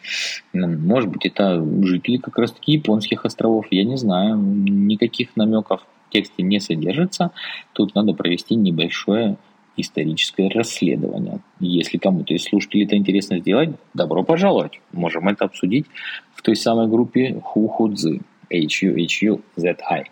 Может 0.53 1.09
быть, 1.09 1.25
это 1.25 1.63
жители 1.81 2.17
как 2.17 2.37
раз 2.37 2.51
таки 2.51 2.73
японских 2.73 3.25
островов, 3.25 3.65
я 3.71 3.83
не 3.83 3.97
знаю. 3.97 4.37
Никаких 4.37 5.35
намеков 5.35 5.81
в 6.07 6.13
тексте 6.13 6.43
не 6.43 6.59
содержится. 6.59 7.31
Тут 7.73 7.95
надо 7.95 8.13
провести 8.13 8.55
небольшое 8.55 9.37
историческое 9.75 10.49
расследование. 10.49 11.39
Если 11.59 11.97
кому-то 11.97 12.33
из 12.33 12.43
слушателей 12.43 12.85
это 12.85 12.95
интересно 12.95 13.39
сделать, 13.39 13.71
добро 13.93 14.23
пожаловать. 14.23 14.79
Можем 14.91 15.27
это 15.27 15.45
обсудить 15.45 15.87
в 16.35 16.41
той 16.43 16.55
самой 16.55 16.87
группе 16.87 17.39
Хухудзы. 17.43 18.21
H-U-H-U-Z-I. 18.51 20.03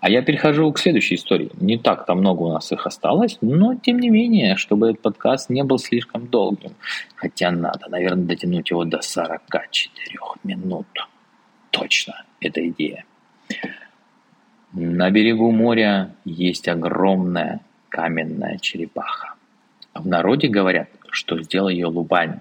А 0.00 0.08
я 0.08 0.22
перехожу 0.22 0.72
к 0.72 0.78
следующей 0.78 1.16
истории. 1.16 1.50
Не 1.60 1.76
так-то 1.76 2.14
много 2.14 2.42
у 2.42 2.52
нас 2.52 2.72
их 2.72 2.86
осталось, 2.86 3.36
но 3.42 3.74
тем 3.74 3.98
не 3.98 4.08
менее, 4.08 4.56
чтобы 4.56 4.90
этот 4.90 5.02
подкаст 5.02 5.50
не 5.50 5.62
был 5.62 5.78
слишком 5.78 6.26
долгим. 6.26 6.72
Хотя 7.16 7.50
надо, 7.50 7.90
наверное, 7.90 8.24
дотянуть 8.24 8.70
его 8.70 8.84
до 8.84 9.02
44 9.02 10.18
минут. 10.42 10.86
Точно, 11.70 12.24
это 12.40 12.66
идея. 12.68 13.04
На 14.72 15.10
берегу 15.10 15.50
моря 15.50 16.14
есть 16.24 16.66
огромная 16.68 17.60
каменная 17.90 18.56
черепаха. 18.58 19.34
В 19.92 20.06
народе 20.06 20.48
говорят, 20.48 20.88
что 21.10 21.42
сделал 21.42 21.68
ее 21.68 21.86
Лубань. 21.86 22.40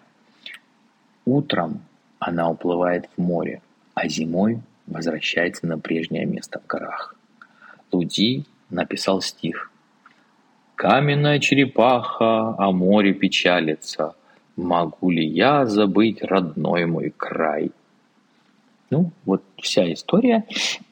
Утром 1.25 1.81
она 2.19 2.49
уплывает 2.49 3.09
в 3.17 3.21
море, 3.21 3.61
а 3.95 4.07
зимой 4.07 4.61
возвращается 4.87 5.67
на 5.67 5.77
прежнее 5.77 6.25
место 6.25 6.59
в 6.59 6.67
горах. 6.67 7.15
Луди 7.91 8.45
написал 8.69 9.21
стих. 9.21 9.71
«Каменная 10.75 11.39
черепаха 11.39 12.55
о 12.57 12.71
море 12.71 13.13
печалится, 13.13 14.15
могу 14.55 15.09
ли 15.09 15.25
я 15.25 15.65
забыть 15.65 16.23
родной 16.23 16.85
мой 16.85 17.13
край?» 17.15 17.71
Ну, 18.89 19.11
вот 19.23 19.43
вся 19.61 19.91
история. 19.93 20.45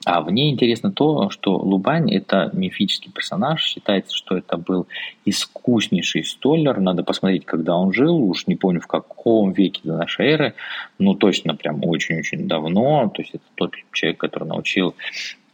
А 0.06 0.22
в 0.22 0.30
ней 0.32 0.52
интересно 0.52 0.92
то, 0.92 1.32
что 1.32 1.58
Лубань– 1.58 2.12
это 2.14 2.52
мифический 2.54 3.12
персонаж. 3.12 3.64
Считается, 3.64 4.16
что 4.16 4.38
это 4.38 4.58
был 4.58 4.86
искуснейший 5.26 6.24
столер. 6.24 6.80
Надо 6.80 7.04
посмотреть, 7.04 7.46
когда 7.46 7.76
он 7.76 7.94
жил. 7.94 8.18
Уж 8.30 8.46
не 8.46 8.56
помню, 8.56 8.82
в 8.82 8.88
каком 8.88 9.52
веке 9.52 9.82
до 9.84 9.98
нашей 9.98 10.28
эры. 10.28 10.54
Ну, 11.00 11.16
точно 11.16 11.56
прям 11.56 11.84
очень-очень 11.84 12.48
давно. 12.48 13.12
То 13.14 13.24
есть 13.24 13.34
это 13.34 13.46
тот 13.56 13.74
человек, 13.92 14.20
который 14.20 14.48
научил 14.48 14.94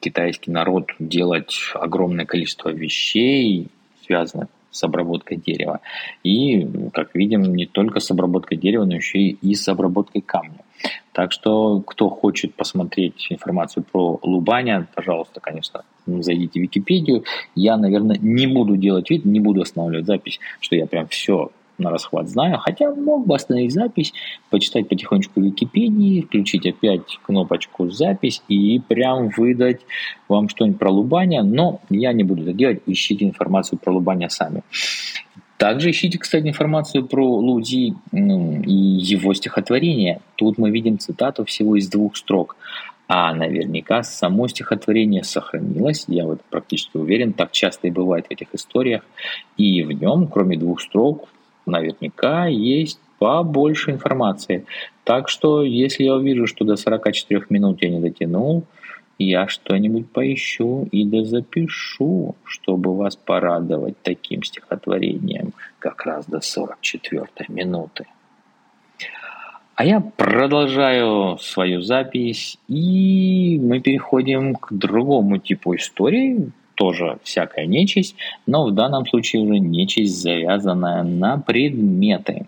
китайский 0.04 0.52
народ 0.52 0.92
делать 1.00 1.56
огромное 1.74 2.26
количество 2.26 2.70
вещей, 2.70 3.70
связанных 4.06 4.50
с 4.70 4.84
обработкой 4.84 5.38
дерева. 5.38 5.80
И, 6.24 6.68
как 6.94 7.16
видим, 7.16 7.56
не 7.56 7.66
только 7.66 8.00
с 8.00 8.12
обработкой 8.12 8.58
дерева, 8.58 8.84
но 8.84 8.96
еще 8.96 9.20
и 9.20 9.56
с 9.56 9.68
обработкой 9.70 10.22
камня. 10.22 10.60
Так 11.14 11.32
что, 11.32 11.80
кто 11.82 12.10
хочет 12.10 12.56
посмотреть 12.56 13.28
информацию 13.30 13.86
про 13.90 14.20
Лубаня, 14.24 14.88
пожалуйста, 14.94 15.40
конечно, 15.40 15.86
зайдите 16.06 16.60
в 16.60 16.64
Википедию. 16.64 17.24
Я, 17.56 17.78
наверное, 17.78 18.18
не 18.20 18.48
буду 18.48 18.76
делать 18.76 19.10
вид, 19.10 19.24
не 19.24 19.40
буду 19.40 19.62
останавливать 19.62 20.08
запись, 20.08 20.40
что 20.60 20.76
я 20.76 20.86
прям 20.86 21.08
все 21.08 21.52
на 21.78 21.90
расхват 21.90 22.30
знаю, 22.30 22.58
хотя 22.60 22.94
мог 22.94 23.26
бы 23.26 23.36
остановить 23.36 23.74
запись, 23.74 24.14
почитать 24.50 24.88
потихонечку 24.88 25.42
Википедии, 25.42 26.22
включить 26.22 26.66
опять 26.66 27.20
кнопочку 27.26 27.90
«Запись» 27.90 28.42
и 28.48 28.80
прям 28.80 29.30
выдать 29.30 29.82
вам 30.28 30.50
что-нибудь 30.50 30.80
про 30.80 30.92
Лубаня, 30.92 31.44
но 31.44 31.82
я 31.90 32.14
не 32.14 32.24
буду 32.24 32.44
это 32.44 32.54
делать, 32.54 32.82
ищите 32.86 33.26
информацию 33.26 33.80
про 33.80 33.92
Лубаня 33.92 34.30
сами. 34.30 34.64
Также 35.58 35.92
ищите, 35.92 36.18
кстати, 36.18 36.48
информацию 36.48 37.06
про 37.06 37.26
Луди 37.26 37.94
и 38.12 38.74
его 38.74 39.34
стихотворение. 39.34 40.20
Тут 40.36 40.58
мы 40.58 40.72
видим 40.72 41.00
цитату 41.00 41.46
всего 41.46 41.78
из 41.78 41.88
двух 41.88 42.18
строк. 42.18 42.58
А 43.08 43.34
наверняка 43.34 44.04
само 44.04 44.48
стихотворение 44.48 45.24
сохранилось, 45.24 46.06
я 46.08 46.26
вот 46.26 46.42
практически 46.50 46.98
уверен, 46.98 47.34
так 47.34 47.52
часто 47.52 47.88
и 47.88 47.92
бывает 47.92 48.28
в 48.28 48.32
этих 48.32 48.54
историях. 48.54 49.06
И 49.56 49.84
в 49.84 49.92
нем, 49.92 50.28
кроме 50.28 50.58
двух 50.58 50.82
строк, 50.82 51.30
наверняка 51.66 52.48
есть 52.48 53.00
побольше 53.20 53.92
информации. 53.92 54.66
Так 55.04 55.30
что, 55.30 55.64
если 55.64 56.04
я 56.04 56.16
увижу, 56.16 56.48
что 56.48 56.66
до 56.66 56.76
44 56.76 57.46
минут 57.50 57.82
я 57.82 57.90
не 57.90 58.00
дотянул, 58.00 58.64
я 59.18 59.48
что-нибудь 59.48 60.10
поищу 60.10 60.88
и 60.92 61.06
да 61.06 61.24
запишу, 61.24 62.36
чтобы 62.44 62.96
вас 62.98 63.16
порадовать 63.16 63.96
таким 64.02 64.44
стихотворением 64.44 65.54
как 65.80 66.06
раз 66.06 66.26
до 66.26 66.42
44 66.42 67.28
минуты. 67.50 68.06
А 69.76 69.86
я 69.86 70.02
продолжаю 70.02 71.38
свою 71.40 71.82
запись, 71.82 72.60
и 72.68 73.60
мы 73.62 73.80
переходим 73.80 74.56
к 74.56 74.72
другому 74.72 75.40
типу 75.40 75.76
истории, 75.76 76.52
тоже 76.76 77.20
всякая 77.24 77.66
нечисть, 77.66 78.16
но 78.46 78.66
в 78.66 78.72
данном 78.72 79.06
случае 79.06 79.42
уже 79.44 79.60
нечисть, 79.60 80.22
завязанная 80.22 81.04
на 81.04 81.38
предметы. 81.38 82.48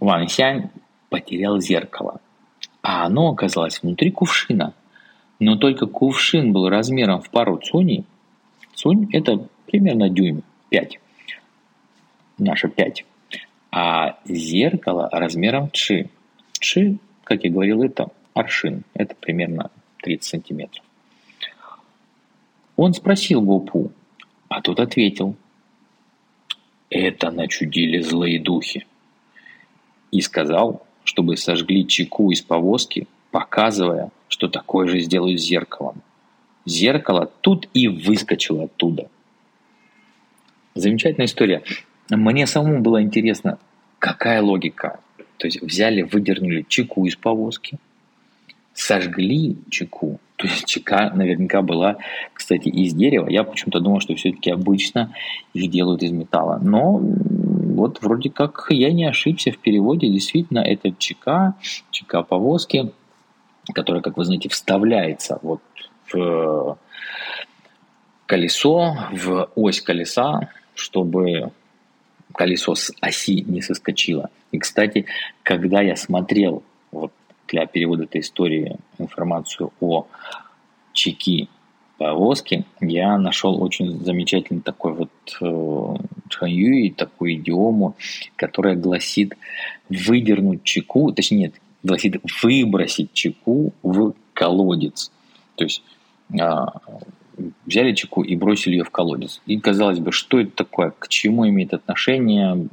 Ван 0.00 0.28
Сянь 0.28 0.70
потерял 1.08 1.60
зеркало 1.60 2.20
а 2.86 3.06
оно 3.06 3.30
оказалось 3.30 3.82
внутри 3.82 4.12
кувшина. 4.12 4.72
Но 5.40 5.56
только 5.56 5.86
кувшин 5.86 6.52
был 6.52 6.68
размером 6.68 7.20
в 7.20 7.30
пару 7.30 7.58
цуней. 7.58 8.04
Цунь– 8.74 9.08
это 9.12 9.44
примерно 9.66 10.08
дюйм, 10.08 10.44
5. 10.68 11.00
Наша 12.38 12.68
5. 12.68 13.04
А 13.72 14.18
зеркало 14.24 15.08
размером 15.10 15.70
чи. 15.72 16.08
Чи, 16.60 16.98
как 17.24 17.42
я 17.42 17.50
говорил, 17.50 17.82
это 17.82 18.06
аршин. 18.34 18.84
Это 18.94 19.16
примерно 19.16 19.72
30 20.04 20.22
сантиметров. 20.22 20.84
Он 22.76 22.92
спросил 22.92 23.40
Гопу, 23.40 23.90
а 24.48 24.60
тот 24.60 24.80
ответил, 24.80 25.34
«Это 26.90 27.30
начудили 27.30 28.00
злые 28.00 28.38
духи». 28.40 28.86
И 30.10 30.20
сказал, 30.20 30.86
чтобы 31.04 31.36
сожгли 31.36 31.86
чеку 31.86 32.30
из 32.30 32.42
повозки, 32.42 33.08
показывая, 33.30 34.10
что 34.28 34.48
такое 34.48 34.88
же 34.88 35.00
сделают 35.00 35.40
с 35.40 35.44
зеркалом. 35.44 36.02
Зеркало 36.64 37.30
тут 37.40 37.68
и 37.74 37.88
выскочило 37.88 38.64
оттуда. 38.64 39.08
Замечательная 40.74 41.26
история. 41.26 41.62
Мне 42.10 42.46
самому 42.46 42.82
было 42.82 43.02
интересно, 43.02 43.58
какая 43.98 44.42
логика. 44.42 45.00
То 45.38 45.46
есть 45.46 45.62
взяли, 45.62 46.02
выдернули 46.02 46.64
чеку 46.68 47.06
из 47.06 47.16
повозки, 47.16 47.78
сожгли 48.74 49.56
чеку. 49.70 50.20
То 50.36 50.46
есть 50.46 50.66
чека 50.66 51.10
наверняка 51.14 51.62
была, 51.62 51.96
кстати, 52.34 52.68
из 52.68 52.92
дерева. 52.94 53.28
Я 53.28 53.42
почему-то 53.42 53.80
думал, 53.80 54.00
что 54.00 54.14
все-таки 54.14 54.50
обычно 54.50 55.14
их 55.54 55.70
делают 55.70 56.02
из 56.02 56.12
металла. 56.12 56.58
Но 56.62 56.98
вот 56.98 58.02
вроде 58.02 58.30
как 58.30 58.66
я 58.70 58.92
не 58.92 59.06
ошибся 59.06 59.50
в 59.50 59.58
переводе. 59.58 60.08
Действительно, 60.08 60.60
это 60.60 60.92
ЧК, 60.92 61.54
ЧК 61.90 62.22
повозки, 62.22 62.92
которая, 63.72 64.02
как 64.02 64.16
вы 64.18 64.24
знаете, 64.24 64.48
вставляется 64.48 65.38
вот 65.42 65.62
в 66.12 66.78
колесо, 68.26 68.96
в 69.12 69.48
ось 69.54 69.80
колеса, 69.80 70.50
чтобы 70.74 71.50
колесо 72.34 72.74
с 72.74 72.92
оси 73.00 73.42
не 73.42 73.62
соскочило. 73.62 74.30
И, 74.52 74.58
кстати, 74.58 75.06
когда 75.42 75.80
я 75.80 75.96
смотрел 75.96 76.62
для 77.48 77.66
перевода 77.66 78.04
этой 78.04 78.20
истории 78.20 78.76
информацию 78.98 79.72
о 79.80 80.06
чеки 80.92 81.48
повозки, 81.98 82.64
я 82.80 83.16
нашел 83.18 83.62
очень 83.62 84.04
замечательный 84.04 84.60
такой 84.60 84.92
вот 84.92 85.10
э, 85.40 85.96
чханью, 86.28 86.94
такую 86.94 87.34
идиому, 87.34 87.96
которая 88.36 88.76
гласит 88.76 89.34
выдернуть 89.88 90.62
чеку, 90.62 91.12
точнее 91.12 91.38
нет, 91.38 91.54
гласит 91.82 92.20
выбросить 92.42 93.12
чеку 93.12 93.72
в 93.82 94.14
колодец. 94.34 95.10
То 95.54 95.64
есть 95.64 95.82
а, 96.38 96.80
взяли 97.66 97.92
чеку 97.92 98.22
и 98.22 98.36
бросили 98.36 98.74
ее 98.74 98.84
в 98.84 98.90
колодец. 98.90 99.42
И 99.46 99.58
казалось 99.58 99.98
бы, 99.98 100.12
что 100.12 100.40
это 100.40 100.50
такое, 100.50 100.92
к 100.98 101.08
чему 101.08 101.48
имеет 101.48 101.74
отношение, 101.74 102.68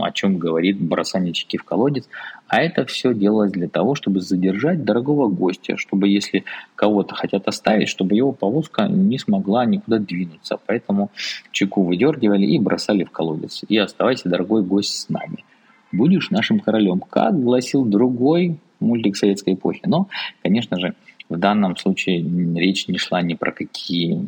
о 0.00 0.10
чем 0.12 0.38
говорит 0.38 0.80
бросание 0.80 1.32
чеки 1.32 1.58
в 1.58 1.64
колодец. 1.64 2.08
А 2.48 2.62
это 2.62 2.84
все 2.86 3.12
делалось 3.12 3.52
для 3.52 3.68
того, 3.68 3.94
чтобы 3.94 4.20
задержать 4.20 4.84
дорогого 4.84 5.28
гостя, 5.28 5.76
чтобы 5.76 6.08
если 6.08 6.44
кого-то 6.74 7.14
хотят 7.14 7.48
оставить, 7.48 7.88
чтобы 7.88 8.14
его 8.14 8.32
повозка 8.32 8.88
не 8.88 9.18
смогла 9.18 9.64
никуда 9.64 9.98
двинуться. 9.98 10.58
Поэтому 10.66 11.10
чеку 11.52 11.82
выдергивали 11.82 12.46
и 12.46 12.58
бросали 12.58 13.04
в 13.04 13.10
колодец. 13.10 13.64
И 13.68 13.76
оставайся, 13.76 14.28
дорогой 14.28 14.62
гость, 14.62 14.96
с 14.96 15.08
нами. 15.08 15.44
Будешь 15.92 16.30
нашим 16.30 16.60
королем, 16.60 17.00
как 17.00 17.40
гласил 17.42 17.84
другой 17.84 18.58
мультик 18.80 19.16
советской 19.16 19.54
эпохи. 19.54 19.82
Но, 19.86 20.08
конечно 20.42 20.78
же, 20.78 20.94
в 21.28 21.36
данном 21.38 21.76
случае 21.76 22.24
речь 22.54 22.88
не 22.88 22.98
шла 22.98 23.22
ни 23.22 23.34
про 23.34 23.52
какие 23.52 24.18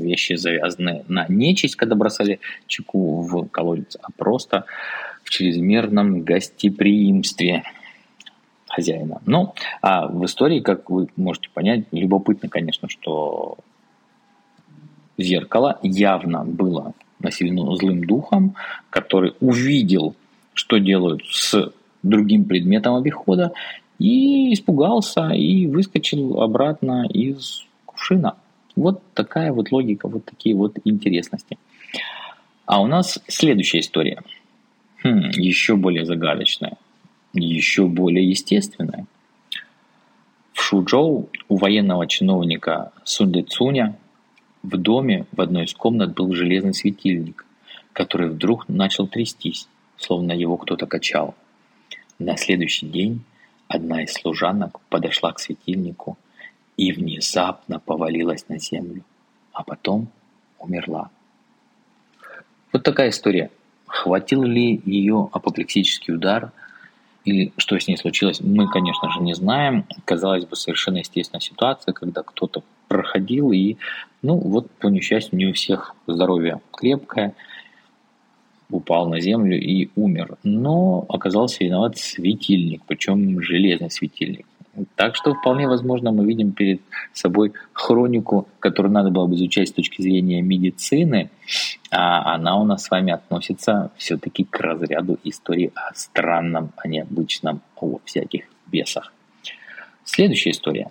вещи, 0.00 0.34
завязанные 0.34 1.04
на 1.08 1.26
нечисть, 1.28 1.76
когда 1.76 1.94
бросали 1.94 2.40
чеку 2.66 3.22
в 3.22 3.48
колодец, 3.48 3.96
а 4.00 4.10
просто 4.16 4.64
в 5.22 5.30
чрезмерном 5.30 6.22
гостеприимстве 6.22 7.64
хозяина. 8.68 9.20
Ну, 9.26 9.54
а 9.82 10.06
в 10.08 10.24
истории, 10.24 10.60
как 10.60 10.90
вы 10.90 11.08
можете 11.16 11.50
понять, 11.52 11.84
любопытно, 11.92 12.48
конечно, 12.48 12.88
что 12.88 13.58
зеркало 15.18 15.78
явно 15.82 16.44
было 16.44 16.94
населено 17.18 17.74
злым 17.76 18.04
духом, 18.04 18.54
который 18.90 19.34
увидел, 19.40 20.14
что 20.54 20.78
делают 20.78 21.26
с 21.26 21.72
другим 22.02 22.44
предметом 22.44 22.94
обихода, 22.94 23.52
и 23.98 24.52
испугался 24.52 25.30
и 25.30 25.66
выскочил 25.66 26.40
обратно 26.40 27.06
из 27.06 27.64
кувшина. 27.84 28.36
Вот 28.76 29.02
такая 29.14 29.52
вот 29.52 29.72
логика, 29.72 30.08
вот 30.08 30.24
такие 30.24 30.54
вот 30.54 30.76
интересности. 30.84 31.58
А 32.64 32.80
у 32.80 32.86
нас 32.86 33.18
следующая 33.26 33.80
история. 33.80 34.22
Хм, 35.02 35.30
еще 35.34 35.76
более 35.76 36.04
загадочная, 36.04 36.76
еще 37.32 37.86
более 37.86 38.28
естественная. 38.28 39.06
В 40.52 40.60
Шуджоу 40.60 41.28
у 41.48 41.56
военного 41.56 42.06
чиновника 42.06 42.92
Сунде 43.04 43.42
Цуня 43.42 43.96
в 44.62 44.76
доме 44.76 45.26
в 45.32 45.40
одной 45.40 45.64
из 45.64 45.74
комнат 45.74 46.14
был 46.14 46.32
железный 46.34 46.74
светильник, 46.74 47.46
который 47.92 48.28
вдруг 48.28 48.68
начал 48.68 49.06
трястись, 49.06 49.68
словно 49.96 50.32
его 50.32 50.56
кто-то 50.56 50.86
качал. 50.86 51.34
На 52.18 52.36
следующий 52.36 52.86
день 52.86 53.22
Одна 53.68 54.02
из 54.02 54.14
служанок 54.14 54.80
подошла 54.88 55.32
к 55.32 55.38
светильнику 55.38 56.16
и 56.78 56.90
внезапно 56.92 57.78
повалилась 57.78 58.48
на 58.48 58.58
землю, 58.58 59.04
а 59.52 59.62
потом 59.62 60.08
умерла. 60.58 61.10
Вот 62.72 62.82
такая 62.82 63.10
история. 63.10 63.50
Хватил 63.86 64.42
ли 64.42 64.80
ее 64.84 65.28
апоплексический 65.32 66.14
удар 66.14 66.52
или 67.24 67.52
что 67.58 67.78
с 67.78 67.86
ней 67.88 67.98
случилось, 67.98 68.40
мы, 68.40 68.68
конечно 68.70 69.10
же, 69.10 69.20
не 69.20 69.34
знаем. 69.34 69.84
Казалось 70.06 70.46
бы, 70.46 70.56
совершенно 70.56 70.98
естественная 70.98 71.40
ситуация, 71.40 71.92
когда 71.92 72.22
кто-то 72.22 72.62
проходил 72.86 73.52
и, 73.52 73.76
ну, 74.22 74.38
вот 74.38 74.70
по 74.72 74.86
несчастью, 74.86 75.38
не 75.38 75.46
у 75.46 75.52
всех 75.52 75.94
здоровье 76.06 76.60
крепкое– 76.72 77.34
упал 78.70 79.08
на 79.08 79.20
землю 79.20 79.58
и 79.58 79.90
умер. 79.96 80.36
Но 80.42 81.04
оказался 81.08 81.64
виноват 81.64 81.96
светильник, 81.96 82.82
причем 82.86 83.40
железный 83.40 83.90
светильник. 83.90 84.46
Так 84.94 85.16
что 85.16 85.34
вполне 85.34 85.66
возможно 85.66 86.12
мы 86.12 86.24
видим 86.24 86.52
перед 86.52 86.80
собой 87.12 87.52
хронику, 87.72 88.46
которую 88.60 88.92
надо 88.92 89.10
было 89.10 89.26
бы 89.26 89.34
изучать 89.34 89.68
с 89.68 89.72
точки 89.72 90.02
зрения 90.02 90.40
медицины, 90.40 91.30
а 91.90 92.34
она 92.34 92.60
у 92.60 92.64
нас 92.64 92.84
с 92.84 92.90
вами 92.90 93.12
относится 93.12 93.90
все-таки 93.96 94.44
к 94.44 94.60
разряду 94.60 95.18
истории 95.24 95.72
о 95.74 95.94
странном, 95.94 96.70
о 96.76 96.86
необычном, 96.86 97.60
о 97.76 97.98
всяких 98.04 98.44
бесах. 98.66 99.12
Следующая 100.04 100.50
история. 100.50 100.90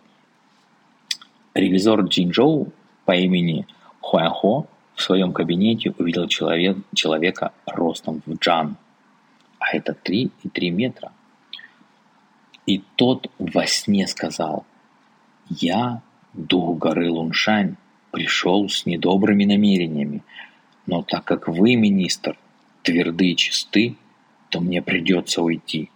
Ревизор 1.53 2.01
Джинчжоу 2.01 2.67
по 3.05 3.15
имени 3.15 3.65
Хуанхо 4.01 4.67
в 4.98 5.04
своем 5.04 5.32
кабинете 5.32 5.93
увидел 6.00 6.28
человек, 6.28 6.76
человека 6.93 7.54
ростом 7.68 8.24
в 8.26 8.34
джан, 8.34 8.78
а 9.60 9.76
это 9.76 9.93
3 9.93 10.32
и 10.43 10.50
3 10.50 10.72
метра. 10.72 11.12
И 12.66 12.82
тот 12.95 13.30
во 13.38 13.68
сне 13.68 14.08
сказал, 14.08 14.66
«Я, 15.50 16.02
дух 16.34 16.80
горы 16.80 17.12
Луншань, 17.12 17.76
пришел 18.12 18.68
с 18.68 18.88
недобрыми 18.88 19.45
намерениями, 19.45 20.24
но 20.88 21.04
так 21.04 21.24
как 21.26 21.48
вы, 21.48 21.76
министр, 21.76 22.36
тверды 22.82 23.32
и 23.32 23.36
чисты, 23.36 23.95
то 24.50 24.60
мне 24.60 24.82
придется 24.82 25.43
уйти». 25.43 25.91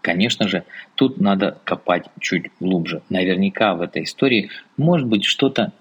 Конечно 0.00 0.48
же, 0.48 0.64
тут 0.96 1.20
надо 1.20 1.58
копать 1.64 2.06
чуть 2.20 2.50
глубже. 2.58 3.02
Наверняка 3.08 3.74
в 3.74 3.80
этой 3.80 4.02
истории 4.02 4.50
может 4.76 5.06
быть 5.06 5.24
что-то 5.24 5.72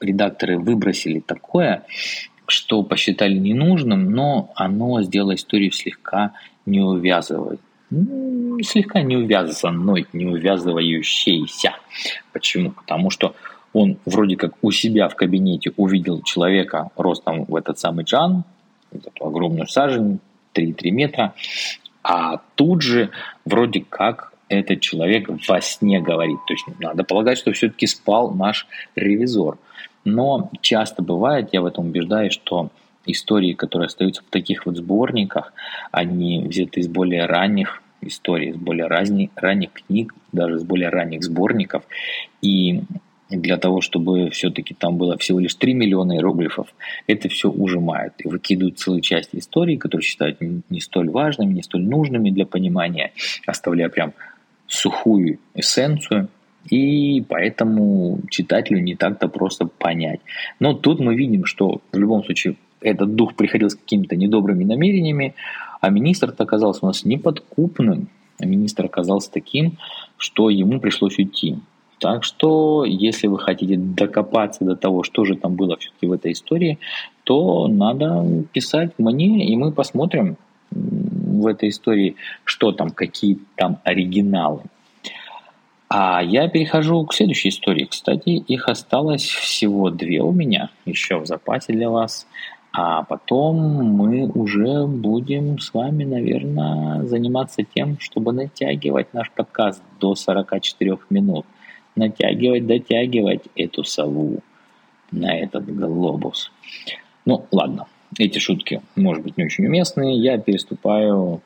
редакторы 0.00 0.58
выбросили 0.58 1.20
такое, 1.20 1.84
что 2.46 2.82
посчитали 2.82 3.34
ненужным, 3.34 4.10
но 4.10 4.52
оно 4.54 5.02
сделало 5.02 5.34
историю 5.34 5.72
слегка 5.72 6.32
не 6.66 6.80
увязывает. 6.80 7.60
Слегка 8.62 9.02
не 9.02 9.16
увязанной, 9.16 10.06
не 10.12 10.26
увязывающейся. 10.26 11.76
Почему? 12.32 12.72
Потому 12.72 13.10
что 13.10 13.34
он 13.72 13.98
вроде 14.04 14.36
как 14.36 14.52
у 14.62 14.70
себя 14.70 15.08
в 15.08 15.16
кабинете 15.16 15.72
увидел 15.76 16.22
человека 16.22 16.90
ростом 16.96 17.44
в 17.44 17.56
этот 17.56 17.78
самый 17.78 18.04
Джан, 18.04 18.44
эту 18.92 19.26
огромную 19.26 19.66
сажень, 19.66 20.20
3,3 20.54 20.90
метра, 20.90 21.34
а 22.02 22.38
тут 22.54 22.82
же 22.82 23.10
вроде 23.44 23.84
как 23.88 24.32
этот 24.48 24.80
человек 24.80 25.28
во 25.48 25.60
сне 25.60 26.00
говорит. 26.00 26.38
То 26.46 26.54
есть 26.54 26.64
надо 26.78 27.02
полагать, 27.02 27.38
что 27.38 27.52
все-таки 27.52 27.86
спал 27.86 28.32
наш 28.32 28.66
ревизор. 28.94 29.58
Но 30.04 30.50
часто 30.60 31.02
бывает, 31.02 31.50
я 31.52 31.62
в 31.62 31.66
этом 31.66 31.86
убеждаюсь, 31.86 32.32
что 32.32 32.70
истории, 33.06 33.52
которые 33.54 33.86
остаются 33.86 34.22
в 34.22 34.30
таких 34.30 34.66
вот 34.66 34.76
сборниках, 34.76 35.52
они 35.92 36.44
взяты 36.46 36.80
из 36.80 36.88
более 36.88 37.26
ранних 37.26 37.82
историй, 38.00 38.50
из 38.50 38.56
более 38.56 38.86
ранних, 38.86 39.30
ранних 39.36 39.72
книг, 39.72 40.14
даже 40.32 40.56
из 40.56 40.64
более 40.64 40.90
ранних 40.90 41.22
сборников. 41.22 41.84
И 42.42 42.82
для 43.30 43.56
того, 43.56 43.80
чтобы 43.80 44.30
все-таки 44.30 44.74
там 44.74 44.96
было 44.96 45.16
всего 45.16 45.38
лишь 45.38 45.54
3 45.54 45.74
миллиона 45.74 46.12
иероглифов, 46.12 46.68
это 47.06 47.28
все 47.28 47.50
ужимают 47.50 48.14
и 48.18 48.28
выкидывают 48.28 48.78
целую 48.78 49.00
часть 49.00 49.30
истории, 49.32 49.76
которые 49.76 50.04
считают 50.04 50.38
не 50.40 50.80
столь 50.80 51.10
важными, 51.10 51.54
не 51.54 51.62
столь 51.62 51.84
нужными 51.84 52.30
для 52.30 52.46
понимания, 52.46 53.12
оставляя 53.46 53.88
прям 53.88 54.12
сухую 54.66 55.38
эссенцию, 55.54 56.28
и 56.70 57.22
поэтому 57.28 58.20
читателю 58.30 58.80
не 58.80 58.94
так-то 58.94 59.28
просто 59.28 59.66
понять. 59.66 60.20
Но 60.60 60.74
тут 60.74 61.00
мы 61.00 61.14
видим, 61.14 61.44
что 61.44 61.80
в 61.92 61.98
любом 61.98 62.24
случае 62.24 62.56
этот 62.80 63.14
дух 63.14 63.34
приходил 63.34 63.70
с 63.70 63.74
какими-то 63.74 64.16
недобрыми 64.16 64.64
намерениями, 64.64 65.34
а 65.80 65.90
министр 65.90 66.34
оказался 66.36 66.80
у 66.84 66.86
нас 66.86 67.04
неподкупным. 67.04 68.08
А 68.40 68.46
министр 68.46 68.86
оказался 68.86 69.30
таким, 69.30 69.78
что 70.16 70.50
ему 70.50 70.80
пришлось 70.80 71.18
уйти. 71.18 71.56
Так 72.00 72.24
что, 72.24 72.84
если 72.84 73.28
вы 73.28 73.38
хотите 73.38 73.76
докопаться 73.76 74.64
до 74.64 74.76
того, 74.76 75.02
что 75.04 75.24
же 75.24 75.36
там 75.36 75.54
было 75.54 75.76
все-таки 75.76 76.06
в 76.06 76.12
этой 76.12 76.32
истории, 76.32 76.78
то 77.22 77.68
надо 77.68 78.44
писать 78.52 78.92
мне, 78.98 79.46
и 79.46 79.56
мы 79.56 79.72
посмотрим 79.72 80.36
в 80.70 81.46
этой 81.46 81.68
истории, 81.68 82.16
что 82.44 82.72
там, 82.72 82.90
какие 82.90 83.38
там 83.56 83.78
оригиналы. 83.84 84.62
А 85.96 86.20
я 86.20 86.48
перехожу 86.48 87.06
к 87.06 87.14
следующей 87.14 87.50
истории. 87.50 87.84
Кстати, 87.84 88.30
их 88.30 88.68
осталось 88.68 89.22
всего 89.22 89.90
две 89.90 90.22
у 90.22 90.32
меня 90.32 90.70
еще 90.86 91.20
в 91.20 91.26
запасе 91.26 91.72
для 91.72 91.88
вас. 91.88 92.26
А 92.72 93.04
потом 93.04 93.56
мы 93.96 94.26
уже 94.26 94.88
будем 94.88 95.60
с 95.60 95.72
вами, 95.72 96.02
наверное, 96.02 97.04
заниматься 97.04 97.62
тем, 97.62 98.00
чтобы 98.00 98.32
натягивать 98.32 99.14
наш 99.14 99.30
подкаст 99.30 99.84
до 100.00 100.16
44 100.16 100.98
минут 101.10 101.46
натягивать, 101.94 102.66
дотягивать 102.66 103.42
эту 103.54 103.84
сову 103.84 104.40
на 105.12 105.38
этот 105.38 105.72
глобус. 105.72 106.50
Ну, 107.24 107.46
ладно, 107.52 107.86
эти 108.18 108.40
шутки, 108.40 108.82
может 108.96 109.22
быть, 109.22 109.36
не 109.36 109.44
очень 109.44 109.66
уместные. 109.66 110.18
Я 110.18 110.38
переступаю 110.38 111.40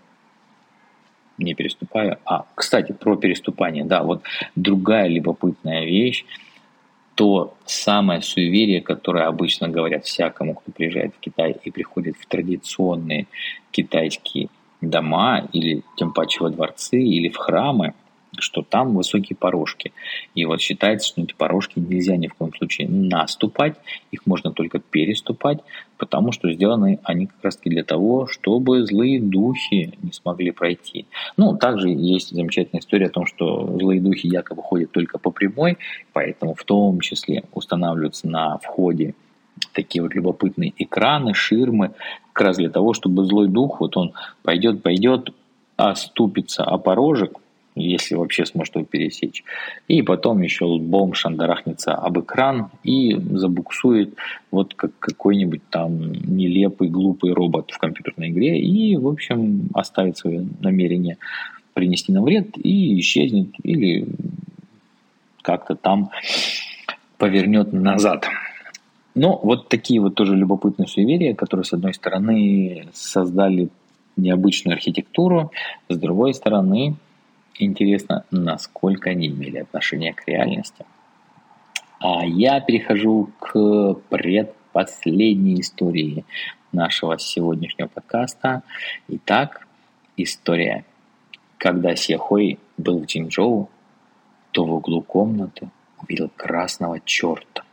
не 1.39 1.55
переступаю. 1.55 2.19
А, 2.25 2.45
кстати, 2.55 2.93
про 2.93 3.17
переступание, 3.17 3.85
да, 3.85 4.03
вот 4.03 4.23
другая 4.57 5.09
любопытная 5.09 5.85
вещь, 5.85 6.25
то 7.15 7.55
самое 7.67 8.23
суеверие, 8.23 8.81
которое 8.81 9.27
обычно 9.27 9.69
говорят 9.69 10.05
всякому, 10.05 10.55
кто 10.55 10.71
приезжает 10.71 11.15
в 11.15 11.21
Китай 11.21 11.57
и 11.65 11.71
приходит 11.71 12.17
в 12.17 12.27
традиционные 12.27 13.27
китайские 13.73 14.49
дома 14.81 15.49
или 15.53 15.83
тем 15.97 16.13
паче 16.13 16.45
во 16.45 16.51
дворцы 16.51 17.01
или 17.01 17.29
в 17.29 17.37
храмы– 17.37 17.95
что 18.39 18.63
там 18.63 18.95
высокие 18.95 19.37
порожки. 19.37 19.93
И 20.35 20.45
вот 20.45 20.61
считается, 20.61 21.09
что 21.09 21.23
эти 21.23 21.35
порожки 21.35 21.79
нельзя 21.79 22.17
ни 22.17 22.29
в 22.29 22.35
коем 22.35 22.53
случае 22.55 22.89
наступать, 22.89 23.77
их 24.11 24.27
можно 24.27 24.53
только 24.53 24.79
переступать, 24.79 25.59
потому 25.97 26.33
что 26.33 26.53
сделаны 26.53 27.01
они 27.03 27.27
как 27.27 27.43
раз 27.43 27.57
таки 27.57 27.71
для 27.71 27.85
того, 27.85 28.27
чтобы 28.27 28.85
злые 28.87 29.21
духи 29.21 29.95
не 30.03 30.13
смогли 30.13 30.51
пройти. 30.51 31.07
Ну, 31.37 31.57
также 31.57 31.89
есть 31.89 32.31
замечательная 32.31 32.81
история 32.81 33.07
о 33.07 33.11
том, 33.11 33.27
что 33.27 33.79
злые 33.79 34.01
духи 34.01 34.27
якобы 34.27 34.63
ходят 34.63 34.93
только 34.93 35.19
по 35.19 35.31
прямой, 35.31 35.79
поэтому 36.13 36.55
в 36.55 36.65
том 36.65 37.01
числе 37.01 37.45
устанавливаются 37.53 38.29
на 38.29 38.59
входе 38.59 39.15
такие 39.73 40.03
вот 40.03 40.15
любопытные 40.15 40.73
экраны, 40.77 41.35
ширмы, 41.35 41.93
как 42.33 42.47
раз 42.47 42.57
для 42.57 42.71
того, 42.71 42.95
чтобы 42.95 43.25
злой 43.25 43.49
дух, 43.49 43.81
вот 43.81 43.97
он 43.97 44.13
пойдет, 44.43 44.83
пойдет, 44.83 45.31
оступится 45.77 46.65
о 46.65 46.79
порожек, 46.79 47.39
если 47.79 48.15
вообще 48.15 48.45
сможет 48.47 48.77
его 48.77 48.85
пересечь. 48.85 49.45
И 49.87 50.03
потом 50.03 50.43
еще 50.43 50.65
лбом 50.65 51.15
шандарахнется 51.15 51.95
об 51.95 52.21
экран 52.21 52.71
и 52.83 53.15
забуксует 53.15 54.15
вот 54.51 54.75
как 54.75 54.99
какой-нибудь 54.99 55.63
там 55.71 56.13
нелепый, 56.13 56.89
глупый 56.89 57.33
робот 57.33 57.71
в 57.71 57.79
компьютерной 57.79 58.31
игре 58.31 58.61
и, 58.61 58.97
в 58.97 59.09
общем, 59.09 59.69
оставит 59.75 60.19
свое 60.19 60.47
намерение 60.61 61.19
принести 61.75 62.13
нам 62.13 62.25
вред 62.25 62.57
и 62.57 62.99
исчезнет 62.99 63.51
или 63.63 64.07
как-то 65.43 65.77
там 65.77 66.11
повернет 67.19 67.73
назад. 67.73 68.27
Но 69.15 69.41
вот 69.43 69.69
такие 69.69 70.01
вот 70.01 70.15
тоже 70.15 70.37
любопытные 70.37 70.87
суеверия, 70.87 71.35
которые, 71.35 71.65
с 71.65 71.73
одной 71.73 71.95
стороны, 71.95 72.89
создали 72.93 73.69
необычную 74.17 74.75
архитектуру, 74.75 75.51
с 75.89 75.97
другой 75.97 76.35
стороны, 76.35 76.97
Интересно, 77.61 78.25
насколько 78.31 79.11
они 79.11 79.27
имели 79.27 79.59
отношение 79.59 80.15
к 80.15 80.29
реальности. 80.29 80.87
А 81.99 82.25
я 82.25 82.61
перехожу 82.61 83.31
к 83.41 83.95
предпоследней 84.11 85.61
истории 85.61 86.25
нашего 86.71 87.19
сегодняшнего 87.19 87.89
подкаста. 87.89 88.63
Итак, 89.09 89.67
история. 90.17 90.85
Когда 91.57 91.97
Сехой 91.97 92.61
был 92.77 93.01
в 93.01 93.07
Джинчжоу, 93.07 93.69
то 94.53 94.65
в 94.65 94.73
углу 94.75 95.03
комнаты 95.03 95.69
увидел 96.01 96.31
красного 96.37 97.01
черта, 97.01 97.65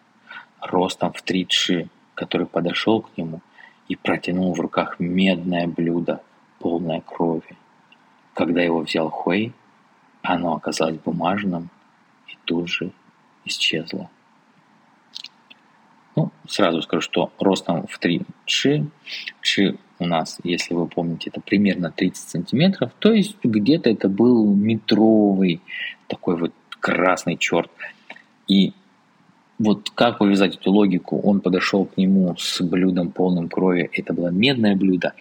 ростом 0.59 1.13
в 1.13 1.21
три 1.21 1.45
ши, 1.47 1.89
который 2.15 2.47
подошел 2.47 3.01
к 3.01 3.15
нему 3.17 3.41
и 3.88 3.95
протянул 3.95 4.55
в 4.55 4.59
руках 4.59 4.99
медное 4.99 5.67
блюдо, 5.67 6.23
полное 6.57 7.01
крови. 7.01 7.55
Когда 8.33 8.63
его 8.63 8.79
взял 8.79 9.11
Хуэй, 9.11 9.53
оно 10.26 10.55
оказалось 10.55 10.97
бумажным 10.97 11.69
и 12.28 12.38
тут 12.45 12.67
же 12.67 12.91
исчезло. 13.45 14.09
Ну, 16.15 16.32
сразу 16.47 16.82
скажу, 16.82 17.01
что 17.01 17.32
ростом 17.39 17.88
в 17.88 17.99
3 17.99 18.21
чи, 18.45 18.86
чи 19.41 19.78
у 19.99 20.05
нас, 20.05 20.39
если 20.43 20.73
вы 20.73 20.88
помните, 20.88 21.30
это 21.30 21.41
примерно 21.41 21.91
30 21.91 22.30
сантиметров, 22.30 22.91
то 22.99 23.11
есть 23.11 23.38
где-то 23.43 23.89
это 23.89 24.09
был 24.09 24.53
метровый 24.53 25.61
такой 26.07 26.38
вот 26.38 26.53
красный 26.80 27.38
черт. 27.38 27.69
И 28.47 28.73
вот 29.59 29.89
как 29.89 30.17
повязать 30.19 30.55
эту 30.55 30.71
логику? 30.71 31.19
Он 31.21 31.39
подошел 31.39 31.86
к 31.86 31.97
нему 31.97 32.36
с 32.38 32.61
блюдом 32.61 33.11
полным 33.11 33.49
крови, 33.49 33.89
это 33.93 34.13
было 34.13 34.28
медное 34.30 34.76
блюдо, 34.76 35.13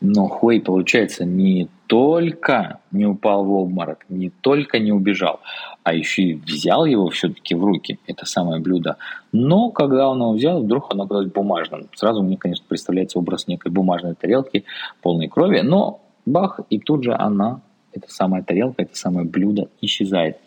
но 0.00 0.28
Хуэй, 0.28 0.60
получается, 0.60 1.24
не 1.24 1.68
только 1.86 2.80
не 2.90 3.06
упал 3.06 3.44
в 3.44 3.52
обморок, 3.52 4.04
не 4.08 4.30
только 4.30 4.78
не 4.78 4.92
убежал, 4.92 5.40
а 5.82 5.94
еще 5.94 6.22
и 6.22 6.34
взял 6.34 6.84
его 6.84 7.08
все-таки 7.10 7.54
в 7.54 7.64
руки, 7.64 7.98
это 8.06 8.26
самое 8.26 8.60
блюдо. 8.60 8.96
Но 9.32 9.70
когда 9.70 10.08
он 10.08 10.18
его 10.18 10.32
взял, 10.32 10.62
вдруг 10.62 10.92
оно 10.92 11.04
оказалось 11.04 11.30
бумажным. 11.30 11.88
Сразу 11.94 12.22
мне, 12.22 12.36
конечно, 12.36 12.64
представляется 12.68 13.18
образ 13.18 13.46
некой 13.46 13.70
бумажной 13.70 14.14
тарелки, 14.14 14.64
полной 15.02 15.28
крови, 15.28 15.60
но 15.60 16.00
бах, 16.24 16.60
и 16.70 16.78
тут 16.78 17.04
же 17.04 17.14
она, 17.14 17.60
эта 17.92 18.10
самая 18.12 18.42
тарелка, 18.42 18.82
это 18.82 18.96
самое 18.96 19.26
блюдо 19.26 19.68
исчезает. 19.80 20.38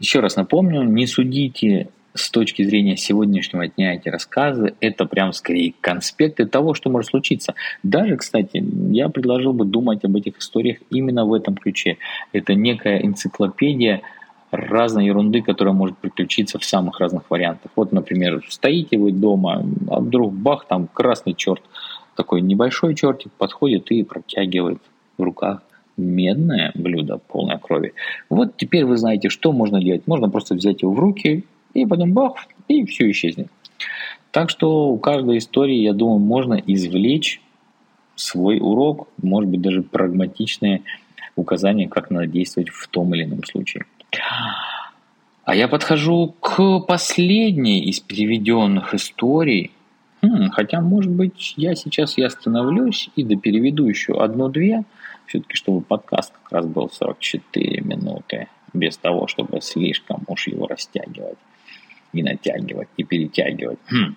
Еще 0.00 0.20
раз 0.20 0.36
напомню, 0.36 0.82
не 0.82 1.06
судите 1.06 1.88
с 2.14 2.30
точки 2.30 2.62
зрения 2.62 2.96
сегодняшнего 2.96 3.66
дня 3.66 3.94
эти 3.94 4.08
рассказы, 4.08 4.74
это 4.80 5.04
прям 5.04 5.32
скорее 5.32 5.74
конспекты 5.80 6.46
того, 6.46 6.74
что 6.74 6.88
может 6.88 7.10
случиться. 7.10 7.54
Даже, 7.82 8.16
кстати, 8.16 8.64
я 8.92 9.08
предложил 9.08 9.52
бы 9.52 9.64
думать 9.64 10.04
об 10.04 10.16
этих 10.16 10.38
историях 10.38 10.78
именно 10.90 11.24
в 11.24 11.34
этом 11.34 11.56
ключе. 11.56 11.98
Это 12.32 12.54
некая 12.54 12.98
энциклопедия 12.98 14.02
разной 14.52 15.06
ерунды, 15.06 15.42
которая 15.42 15.74
может 15.74 15.98
приключиться 15.98 16.60
в 16.60 16.64
самых 16.64 17.00
разных 17.00 17.28
вариантах. 17.28 17.72
Вот, 17.74 17.90
например, 17.90 18.44
стоите 18.48 18.96
вы 18.96 19.10
дома, 19.10 19.66
а 19.90 19.98
вдруг 19.98 20.32
бах, 20.32 20.66
там 20.68 20.86
красный 20.86 21.34
черт, 21.34 21.62
такой 22.14 22.40
небольшой 22.40 22.94
чертик 22.94 23.32
подходит 23.32 23.90
и 23.90 24.04
протягивает 24.04 24.78
в 25.18 25.22
руках 25.22 25.62
медное 25.96 26.70
блюдо, 26.74 27.18
полное 27.18 27.58
крови. 27.58 27.94
Вот 28.28 28.56
теперь 28.56 28.84
вы 28.84 28.96
знаете, 28.96 29.28
что 29.28 29.52
можно 29.52 29.80
делать. 29.80 30.06
Можно 30.06 30.28
просто 30.28 30.54
взять 30.54 30.82
его 30.82 30.92
в 30.92 30.98
руки, 30.98 31.44
и 31.74 31.84
потом 31.84 32.12
бах, 32.12 32.46
и 32.68 32.84
все 32.86 33.10
исчезнет. 33.10 33.48
Так 34.30 34.50
что 34.50 34.88
у 34.88 34.98
каждой 34.98 35.38
истории, 35.38 35.76
я 35.76 35.92
думаю, 35.92 36.18
можно 36.18 36.54
извлечь 36.54 37.40
свой 38.16 38.58
урок, 38.60 39.08
может 39.22 39.50
быть, 39.50 39.60
даже 39.60 39.82
прагматичные 39.82 40.82
указания, 41.36 41.88
как 41.88 42.10
надо 42.10 42.26
действовать 42.26 42.70
в 42.70 42.88
том 42.88 43.14
или 43.14 43.24
ином 43.24 43.44
случае. 43.44 43.84
А 45.44 45.54
я 45.54 45.68
подхожу 45.68 46.34
к 46.40 46.80
последней 46.80 47.84
из 47.84 48.00
переведенных 48.00 48.94
историй. 48.94 49.72
Хм, 50.22 50.48
хотя, 50.50 50.80
может 50.80 51.12
быть, 51.12 51.54
я 51.56 51.74
сейчас 51.74 52.16
и 52.16 52.22
остановлюсь 52.22 53.10
и 53.14 53.24
допереведу 53.24 53.86
еще 53.86 54.14
одну-две, 54.22 54.84
все-таки, 55.26 55.54
чтобы 55.54 55.82
подкаст 55.82 56.32
как 56.42 56.52
раз 56.52 56.66
был 56.66 56.88
44 56.90 57.82
минуты, 57.82 58.48
без 58.72 58.96
того, 58.96 59.26
чтобы 59.26 59.60
слишком 59.60 60.22
уж 60.28 60.46
его 60.46 60.66
растягивать 60.66 61.38
и 62.14 62.22
натягивать, 62.22 62.88
и 62.96 63.04
перетягивать. 63.04 63.78
Хм. 63.90 64.16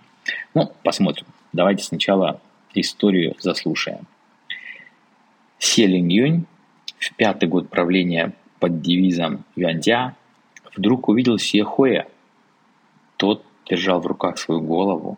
Ну, 0.54 0.72
посмотрим. 0.84 1.28
Давайте 1.54 1.84
сначала 1.84 2.40
историю 2.74 3.36
заслушаем. 3.40 4.08
Селин 5.60 6.08
Юнь 6.08 6.46
в 7.00 7.14
пятый 7.16 7.50
год 7.50 7.70
правления 7.70 8.34
под 8.60 8.82
девизом 8.82 9.44
Юаньцзя 9.56 10.16
вдруг 10.76 11.10
увидел 11.10 11.38
Сиехуэ. 11.38 12.06
Тот 13.18 13.44
держал 13.70 14.00
в 14.00 14.06
руках 14.06 14.38
свою 14.38 14.62
голову, 14.62 15.18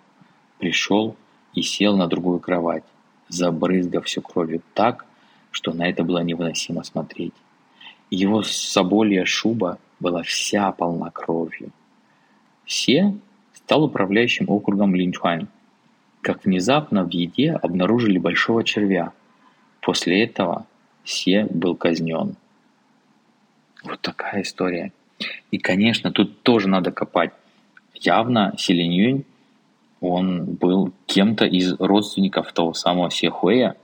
пришел 0.58 1.16
и 1.54 1.62
сел 1.62 1.98
на 1.98 2.08
другую 2.08 2.40
кровать, 2.40 2.84
забрызгав 3.28 4.06
всю 4.06 4.22
кровью 4.22 4.62
так, 4.74 5.06
что 5.52 5.74
на 5.74 5.88
это 5.88 6.04
было 6.04 6.24
невыносимо 6.24 6.84
смотреть. 6.84 7.34
Его 8.10 8.44
соболья 8.44 9.26
шуба 9.26 9.78
была 10.00 10.24
вся 10.24 10.72
полна 10.72 11.12
кровью. 11.12 11.72
Се 12.70 13.16
стал 13.54 13.84
управляющим 13.84 14.48
округом 14.48 14.94
Линчхуань, 14.94 15.48
как 16.22 16.46
внезапно 16.46 17.04
в 17.04 17.10
еде 17.10 17.54
обнаружили 17.54 18.20
большого 18.20 18.64
червя. 18.64 19.12
После 19.82 20.24
этого 20.24 20.68
Се 21.04 21.46
был 21.50 21.76
казнен. 21.76 22.36
Вот 23.84 24.00
такая 24.02 24.44
история. 24.44 24.92
И, 25.50 25.58
конечно, 25.58 26.12
тут 26.12 26.44
тоже 26.44 26.70
надо 26.70 26.92
копать. 26.92 27.32
Явно 27.96 28.54
Юнь, 28.68 29.24
он 30.00 30.46
был 30.46 30.94
кем-то 31.08 31.46
из 31.46 31.74
родственников 31.80 32.54
того 32.54 32.76
самого 32.76 33.10
Сехуэя, 33.10 33.78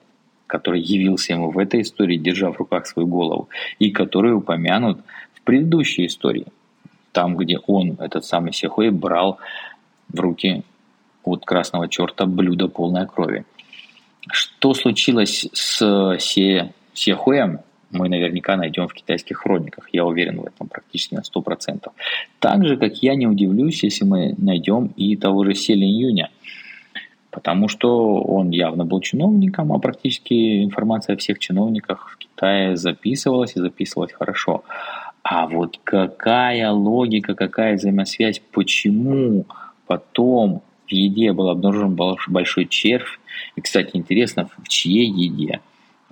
который 0.45 0.79
явился 0.79 1.33
ему 1.33 1.49
в 1.49 1.57
этой 1.57 1.81
истории, 1.81 2.17
держа 2.17 2.51
в 2.51 2.57
руках 2.57 2.85
свою 2.85 3.07
голову, 3.07 3.49
и 3.79 3.89
который 3.89 4.35
упомянут 4.35 4.99
в 5.33 5.41
предыдущей 5.41 6.05
истории, 6.05 6.45
там, 7.15 7.37
где 7.37 7.59
он, 7.65 7.95
этот 7.99 8.25
самый 8.25 8.51
Сехуэй, 8.51 8.89
брал 8.89 9.37
в 10.09 10.19
руки 10.19 10.63
от 11.23 11.45
красного 11.45 11.87
черта 11.87 12.25
блюдо 12.25 12.67
полное 12.67 13.05
крови. 13.05 13.45
Что 14.29 14.73
случилось 14.73 15.47
с 15.53 16.17
Се, 16.19 16.73
Сехуем, 16.93 17.59
мы 17.91 18.09
наверняка 18.09 18.57
найдем 18.57 18.89
в 18.89 18.93
китайских 18.93 19.37
хрониках. 19.37 19.87
Я 19.93 20.03
уверен 20.05 20.41
в 20.41 20.45
этом 20.45 20.67
практически 20.67 21.15
на 21.15 21.21
100%. 21.21 21.89
Так 22.39 22.67
же, 22.67 22.75
как 22.75 23.01
я 23.01 23.15
не 23.15 23.27
удивлюсь, 23.27 23.83
если 23.83 24.03
мы 24.03 24.35
найдем 24.37 24.87
и 24.97 25.15
того 25.15 25.45
же 25.45 25.53
Селин 25.53 25.87
Юня. 25.87 26.29
Потому 27.31 27.69
что 27.69 28.21
он 28.21 28.49
явно 28.49 28.83
был 28.83 28.99
чиновником, 28.99 29.71
а 29.71 29.79
практически 29.79 30.63
информация 30.65 31.15
о 31.15 31.17
всех 31.17 31.39
чиновниках 31.39 32.09
в 32.09 32.17
Китае 32.17 32.75
записывалась 32.75 33.55
и 33.55 33.61
записывалась 33.61 34.11
хорошо. 34.11 34.63
А 35.27 35.47
вот 35.47 35.79
какая 35.83 36.69
логика, 36.69 37.33
какая 37.33 37.77
взаимосвязь, 37.77 38.39
почему 38.51 39.47
потом 39.87 40.61
в 40.85 40.91
еде 40.91 41.33
был 41.33 41.49
обнаружен 41.49 41.97
большой 42.27 42.67
червь. 42.67 43.19
И, 43.55 43.61
кстати, 43.61 43.89
интересно, 43.95 44.47
в 44.61 44.69
чьей 44.69 45.09
еде, 45.09 45.61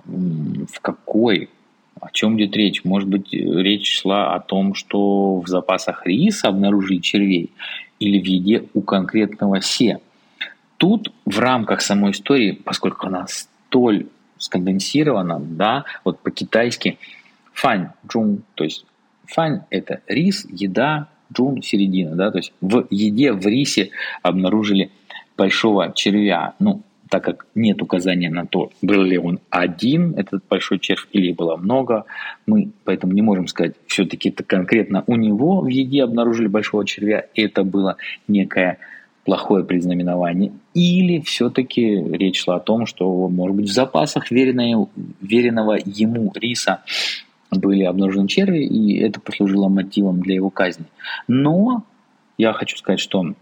в 0.04 0.80
какой, 0.82 1.48
о 2.00 2.10
чем 2.10 2.36
идет 2.36 2.56
речь? 2.56 2.82
Может 2.82 3.08
быть, 3.08 3.32
речь 3.32 4.00
шла 4.00 4.34
о 4.34 4.40
том, 4.40 4.74
что 4.74 5.38
в 5.38 5.46
запасах 5.46 6.04
риса 6.04 6.48
обнаружили 6.48 6.98
червей 6.98 7.52
или 8.00 8.20
в 8.20 8.26
еде 8.26 8.64
у 8.74 8.80
конкретного 8.80 9.60
се. 9.60 10.00
Тут 10.76 11.12
в 11.24 11.38
рамках 11.38 11.82
самой 11.82 12.10
истории, 12.10 12.50
поскольку 12.50 13.06
она 13.06 13.28
столь 13.28 14.08
сконденсирована, 14.38 15.38
да, 15.38 15.84
вот 16.02 16.18
по-китайски 16.18 16.98
фань, 17.52 17.90
джун, 18.08 18.42
то 18.56 18.64
есть 18.64 18.84
фань– 19.26 19.62
это 19.70 20.00
рис, 20.06 20.46
еда, 20.50 21.08
джун– 21.32 21.62
середина, 21.62 22.14
да, 22.14 22.30
то 22.30 22.38
есть 22.38 22.52
в 22.60 22.86
еде, 22.90 23.32
в 23.32 23.46
рисе 23.46 23.90
обнаружили 24.22 24.90
большого 25.36 25.92
червя. 25.94 26.54
Ну, 26.58 26.82
так 27.10 27.24
как 27.24 27.46
нет 27.54 27.80
указания 27.82 28.30
на 28.30 28.46
то, 28.46 28.70
был 28.82 29.02
ли 29.02 29.18
он 29.18 29.38
один, 29.50 30.14
этот 30.16 30.42
большой 30.48 30.78
червь, 30.78 31.06
или 31.12 31.32
было 31.32 31.56
много, 31.56 32.06
мы 32.46 32.70
поэтому 32.84 33.12
не 33.12 33.22
можем 33.22 33.46
сказать, 33.46 33.74
все-таки 33.86 34.30
это 34.30 34.42
конкретно 34.42 35.04
у 35.06 35.16
него 35.16 35.60
в 35.60 35.68
еде 35.68 36.02
обнаружили 36.02 36.48
большого 36.48 36.84
червя, 36.86 37.26
это 37.34 37.62
было 37.62 37.96
некое 38.26 38.78
плохое 39.24 39.64
предзнаменование, 39.64 40.52
или 40.74 41.20
все-таки 41.20 42.02
речь 42.12 42.42
шла 42.42 42.56
о 42.56 42.60
том, 42.60 42.84
что, 42.84 43.28
может 43.28 43.56
быть, 43.56 43.70
в 43.70 43.72
запасах 43.72 44.30
веренного, 44.30 44.88
веренного 45.20 45.78
ему 45.84 46.32
риса 46.34 46.82
были 47.58 47.84
обнаружены 47.84 48.28
черви, 48.28 48.64
и 48.64 48.98
это 49.00 49.20
послужило 49.20 49.68
мотивом 49.68 50.20
для 50.20 50.34
его 50.34 50.50
казни. 50.50 50.86
Но 51.28 51.84
я 52.38 52.52
хочу 52.52 52.76
сказать, 52.76 53.00
что 53.00 53.34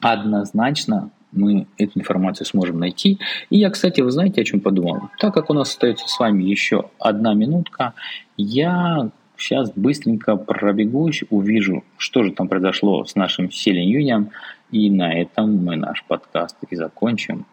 однозначно 0.00 1.10
мы 1.32 1.66
эту 1.78 1.98
информацию 1.98 2.46
сможем 2.46 2.78
найти. 2.78 3.18
И 3.50 3.58
я, 3.58 3.70
кстати, 3.70 4.00
вы 4.00 4.10
знаете, 4.10 4.40
о 4.40 4.44
чем 4.44 4.60
подумал? 4.60 5.10
Так 5.18 5.34
как 5.34 5.50
у 5.50 5.54
нас 5.54 5.70
остается 5.70 6.06
с 6.08 6.18
вами 6.18 6.44
еще 6.44 6.90
одна 6.98 7.34
минутка, 7.34 7.94
я 8.36 9.10
сейчас 9.36 9.72
быстренько 9.74 10.36
пробегусь, 10.36 11.24
увижу, 11.30 11.84
что 11.96 12.22
же 12.22 12.32
там 12.32 12.48
произошло 12.48 13.04
с 13.04 13.14
нашим 13.14 13.50
Селин 13.50 13.88
Юнем, 13.88 14.30
и 14.70 14.90
на 14.90 15.12
этом 15.12 15.64
мы 15.64 15.76
наш 15.76 16.04
подкаст 16.04 16.56
и 16.70 16.76
закончим 16.76 17.46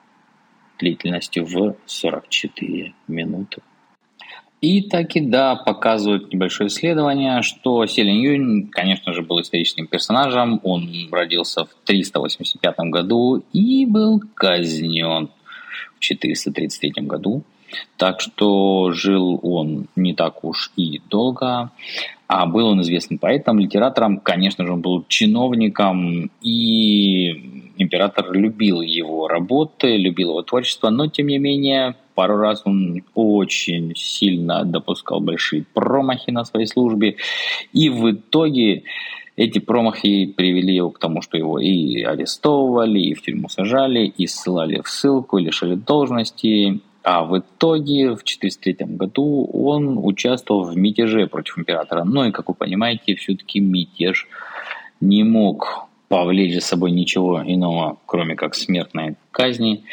длительностью 0.80 1.46
в 1.46 1.76
44 1.86 2.94
минуты. 3.08 3.62
И 4.62 4.84
таки 4.84 5.22
да, 5.22 5.56
показывают 5.56 6.32
небольшое 6.32 6.68
исследование, 6.68 7.42
что 7.42 7.84
Селин 7.88 8.22
Юнь, 8.22 8.70
конечно 8.70 9.12
же, 9.12 9.24
был 9.24 9.42
историческим 9.42 9.88
персонажем. 9.88 10.60
Он 10.62 10.88
родился 11.12 11.66
в 11.66 11.70
385 11.86 12.76
году 12.92 13.44
и 13.54 13.88
был 13.88 14.22
казнен 14.36 15.30
в 15.96 16.00
433 16.00 16.94
году. 17.08 17.44
Так 17.98 18.22
что 18.22 18.92
жил 18.92 19.40
он 19.42 19.88
не 19.96 20.14
так 20.14 20.44
уж 20.44 20.72
и 20.76 21.02
долго. 21.10 21.72
А 22.28 22.46
был 22.46 22.68
он 22.68 22.82
известным 22.82 23.18
поэтом, 23.18 23.58
литератором, 23.58 24.20
конечно 24.20 24.66
же, 24.66 24.74
он 24.74 24.82
был 24.82 25.04
чиновником, 25.08 26.32
и 26.42 27.72
император 27.78 28.32
любил 28.32 28.82
его 28.82 29.28
работы, 29.28 29.98
любил 29.98 30.30
его 30.30 30.42
творчество, 30.44 30.90
но, 30.92 31.08
тем 31.08 31.28
не 31.28 31.40
менее, 31.40 31.96
пару 32.22 32.38
раз 32.38 32.62
он 32.66 33.02
очень 33.16 33.94
сильно 33.96 34.64
допускал 34.64 35.22
большие 35.22 35.66
промахи 35.74 36.30
на 36.30 36.46
своей 36.46 36.68
службе, 36.68 37.16
и 37.74 37.90
в 37.90 38.12
итоге 38.12 38.84
эти 39.36 39.58
промахи 39.58 40.28
привели 40.28 40.76
его 40.76 40.92
к 40.92 41.00
тому, 41.00 41.24
что 41.24 41.36
его 41.36 41.58
и 41.58 42.04
арестовывали, 42.04 43.00
и 43.00 43.16
в 43.16 43.24
тюрьму 43.24 43.50
сажали, 43.50 44.06
и 44.06 44.28
ссылали 44.28 44.80
в 44.82 44.88
ссылку, 44.88 45.40
и 45.40 45.46
лишали 45.46 45.74
должности. 45.74 46.82
А 47.02 47.24
в 47.24 47.40
итоге 47.40 48.14
в 48.14 48.24
403 48.24 48.86
году 48.98 49.50
он 49.52 49.98
участвовал 49.98 50.66
в 50.66 50.78
мятеже 50.78 51.26
против 51.26 51.58
императора. 51.58 52.04
Но 52.04 52.28
и, 52.28 52.32
как 52.32 52.50
вы 52.50 52.54
понимаете, 52.54 53.16
все-таки 53.16 53.60
мятеж 53.60 54.28
не 55.00 55.24
мог 55.24 55.88
повлечь 56.08 56.54
за 56.54 56.62
собой 56.62 56.92
ничего 56.92 57.42
иного, 57.42 57.98
кроме 58.06 58.36
как 58.36 58.54
смертной 58.54 59.16
казни. 59.32 59.86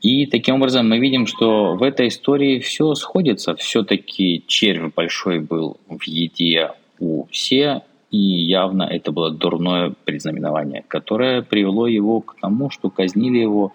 И 0.00 0.26
таким 0.26 0.56
образом 0.56 0.88
мы 0.88 0.98
видим, 0.98 1.26
что 1.26 1.74
в 1.74 1.82
этой 1.82 2.08
истории 2.08 2.60
все 2.60 2.94
сходится. 2.94 3.56
Все-таки 3.56 4.44
червь 4.46 4.94
большой 4.94 5.40
был 5.40 5.78
в 5.88 6.04
еде 6.04 6.70
у 7.00 7.26
Се, 7.32 7.82
и 8.10 8.18
явно 8.18 8.84
это 8.84 9.12
было 9.12 9.30
дурное 9.30 9.92
предзнаменование, 10.04 10.84
которое 10.86 11.42
привело 11.42 11.86
его 11.86 12.20
к 12.20 12.36
тому, 12.40 12.70
что 12.70 12.90
казнили 12.90 13.38
его 13.38 13.72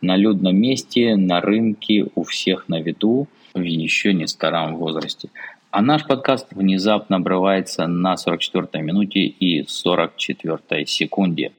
на 0.00 0.16
людном 0.16 0.56
месте, 0.56 1.16
на 1.16 1.40
рынке, 1.40 2.06
у 2.14 2.22
всех 2.22 2.68
на 2.68 2.80
виду, 2.80 3.26
в 3.54 3.60
еще 3.60 4.12
не 4.12 4.26
старом 4.26 4.76
возрасте. 4.76 5.30
А 5.70 5.82
наш 5.82 6.06
подкаст 6.06 6.48
внезапно 6.52 7.16
обрывается 7.16 7.86
на 7.86 8.16
44 8.16 8.82
минуте 8.82 9.20
и 9.20 9.66
44 9.66 10.86
секунде. 10.86 11.52